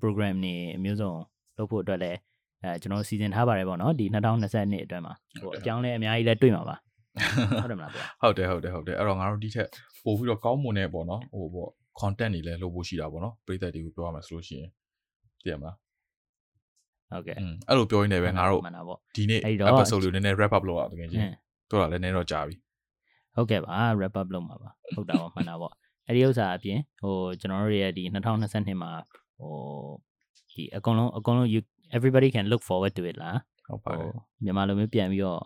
[0.00, 1.12] program တွေအမျိုးစုံ
[1.56, 2.18] လုပ်ဖို့အတွက်လည်း
[2.62, 6.76] အဲကျွန်တော်စီစဉ်ထားပါတယ်ပေါ့နော်ဒီ2022အတွင်းမှာဟိုအပြောင်းလဲအများကြီးလည်းတွေ့မှာပါ
[7.62, 9.68] ဟုတ်တယ်မလားဗျာဟုတ်တယ်ဟုတ်တယ်ဟုတ်တယ်အဲ့တော့ငါတို့ဒီထက်
[10.04, 14.70] ပို့ပြီးတော့ကောင်းမွန်တဲ့ပေါ့နော်ဟိုပေါ့ content တွေလည်းလုပ်ဖို့ရှိတာပေါ့နော်ပရိသတ်တွေကိုပြောရမှာဆိုလို့ရှိရင်
[15.42, 15.76] သိရမလား
[17.10, 21.34] ဟုတ်ကဲ့อืมအဲ့လိုပြောရင်းနဲ့ပဲငါတို့မှန်တာပေါ့ဒီနေ့အဲ့တော့ episode လေးနည်းနည်း wrap up လုပ်အောင်တကယ်အချင်းင်း
[21.70, 22.54] ပြောတာလည်းနည်းတော့ကြာပြီ
[23.34, 25.72] ဟုတ်ကဲ့ပါ wrap up လုပ်မှာပါဟုတ်တာပါမှန်တာပေါ့
[26.06, 28.90] အဲ့ဒီဥစ္စာအပြင်ဟိုကျွန်တော်တို့ရဲ့ဒီ2022မှာ
[29.38, 29.54] ဟို
[30.52, 31.60] ဒီအကုန်လုံးအကုန်လုံး you
[31.97, 33.37] everybody can look forward to it လား
[33.67, 34.13] ဟုတ်ပါ ဟို တယ်
[34.43, 35.41] မြန်မာလိုမျိုးပြန်ပြီးတော့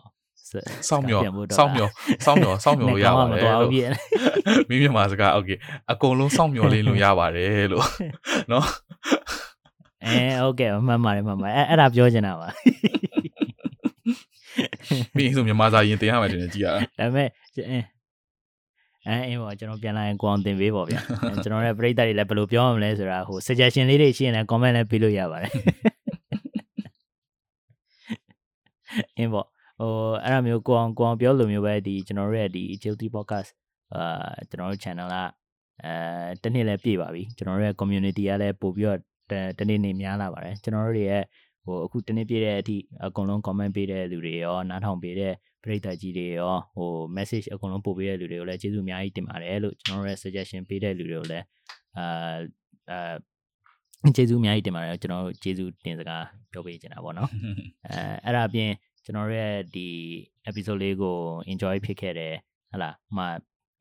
[0.48, 0.52] စ
[0.88, 1.90] စောင့်မျှော် ပြန်ဖို့တော့ စောင့်မျှော်
[2.24, 3.88] စောင့်မျှော်စောင့်မျှော်လို့ရပါတ မ ယ် တော် လို့ ဘူးပြည့်
[4.68, 5.50] မိမြန်မာစကားโอเค
[5.90, 7.86] အကုန်လုံးစောင့်မျှော်လေးလို့ရပါတယ်လို့
[8.50, 8.64] เนาะ
[10.04, 12.48] အဲဟုတ်ကဲ့မှန်ပါတယ်မှန်ပါတယ်အဲ့အဲ့ဒါပြောချင်တာပါ
[15.14, 17.78] ပြီးရင်ဆိုမြန်မာစာရင်တင်ရမယ်တင်နေကြည့်ရတာ ဒါပေမဲ့အဲ
[19.06, 25.52] အဲအင်းပေါ့ကျွန်တော်ပြန်လာရင်ကိုအောင်တင်ပေးပေါ့ဗျာအဲကျွန်တော်ရဲ့ပရိသတ်တွေလည်းဘယ်လိုပြောရမလဲဆိုတာဟို suggestion လေးတွေရှိရင်လည်း comment လည်းပေးလို့ရပါတယ်
[29.17, 29.47] အင်းပေါ့
[29.79, 29.91] ဟို
[30.23, 33.49] အဲ့ဒါမျိုးကိုအောင်ကိုအောင်ပြောလိုမျိုးပဲဒီကျွန်တော်တို့ရဲ့ဒီ Guilty Podcast
[33.95, 35.17] အာကျွန်တော်တို့ channel က
[35.83, 38.99] အဲတနေ့လည်းပြည့်ပါပြီကျွန်တော်တို့ရဲ့ community ကလည်းပို့ပြီးတော့
[39.31, 41.23] တတနေ့နေ့များလာပါတယ်ကျွန်တော်တို့တွေရဲ့
[41.65, 45.33] ဟိုအခုတနေ့ပြည့်တဲ့အထိအကုန်လုံး comment ပေးတဲ့လူတွေရောနားထောင်ပေးတဲ့
[45.63, 51.45] ပရိသတ်ကြီးတွေရောဟို message အကုန်လုံးပို့ပေးတဲ့လူတွေကိုလည်းကျေးဇူးအများကြီးတင်ပါတယ်လို့ကျွန်တော်တို့ရဲ့ suggestion ပေးတဲ့လူတွေကိုလည်း
[51.97, 52.37] အာ
[52.91, 53.15] အာ
[54.15, 57.29] ကျေးဇူးအများကြီးတင်ပါတယ်ကျွန်တော်တို့ကျေးဇူးတင်စကားပြောပေးချင်တာပေါ့နော်
[57.87, 58.69] အဲအဲ့ဒါအပြင်
[59.05, 59.87] ကျွန်တော်တို့ရဲ့ဒီ
[60.49, 61.17] episode လေးကို
[61.51, 62.33] enjoy ဖြစ်ခဲ့တယ်
[62.71, 63.19] ဟလာမ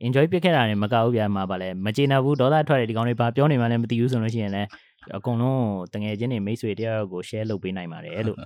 [0.06, 4.68] enjoy ပြစ်ခဲ့တာနဲ့မကောက်ဘူးဗျာမှာပါလဲမကျေနပ်ဘူးဒေါသထွက်တယ်ဒီကောင်တွေဘာပြောနေမှလည်းမသိဘူးဆိုလို့ရှိရင်လည်း
[5.16, 5.64] အကုန်လုံး
[5.94, 8.38] တငယ်ချင်းတွေမိတ်ဆွေတယောက်ကို share လုပ်ပေးနိုင်ပါတယ်လို့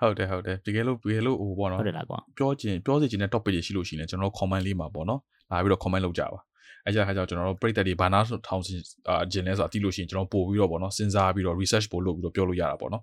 [0.00, 5.20] ဟုတ်တယ်ဟုတ်တယ်တကယ်လို့တကယ်လို့ဟိုပေါ့နော်ဟုတ်တယ်လားကွာပြောချင်ပြောစီချင်တဲ့ topic တွေရှိလို့ရှိရင်ကျွန်တော်တို့ comment လေးမှာပေါ့နော်
[5.50, 6.40] လာပြီးတော့ comment လုပ်ကြပါ
[6.86, 13.02] အဲကြတဲ့ခါကျတော့ကျွန်တော်တို့ပရိသတ်တွေဘာနာထောင်ချင်အာဂျင်လဲဆိုတာသိလို့ရှိရင်ကျွန်တော်ပို့ပြီးတော့ပေါ့နော်စဉ်းစားပြီးတော့ research ပို့လုပ်ပြီးတော့ပြောလို့ရတာပေါ့နော်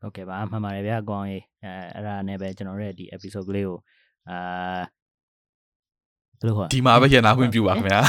[0.00, 3.76] ဟုတ်ကဲ့ပါမှန်ပါတယ်ဗျာအကောင်ကြီးအဲအဲ့ဒါနဲ့ပဲကျွန်တော်တို့ရဲ့ဒီ episode ကလေးကို
[4.30, 4.38] အာ
[6.40, 8.00] ဘယ်လိုခေါ်ဒီမှာပဲရနာခွင့်ပြုပါခင်ဗျာ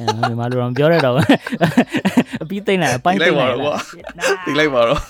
[0.00, 1.26] အဲမြန်မာလိုတော့မပြောရတော့ဘူး
[2.42, 3.50] အပြီးသိမ့်လိုက်အပိုင်းသိမ့်လိုက်
[4.46, 5.00] တိလိုက်ပါတော့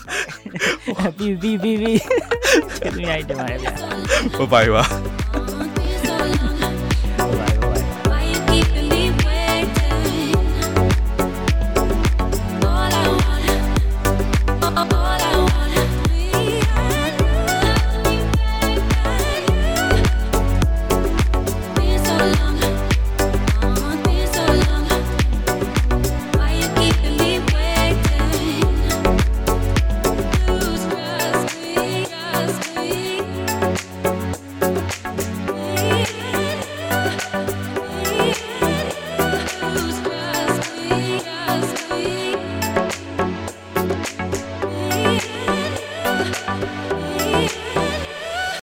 [1.17, 1.99] ပြီးပြီးပြီးပြီး
[2.77, 3.91] ကျေးဇူးများတင်ပါတယ်ဗျာဘို
[4.43, 4.83] င်ဘိုင်ပါ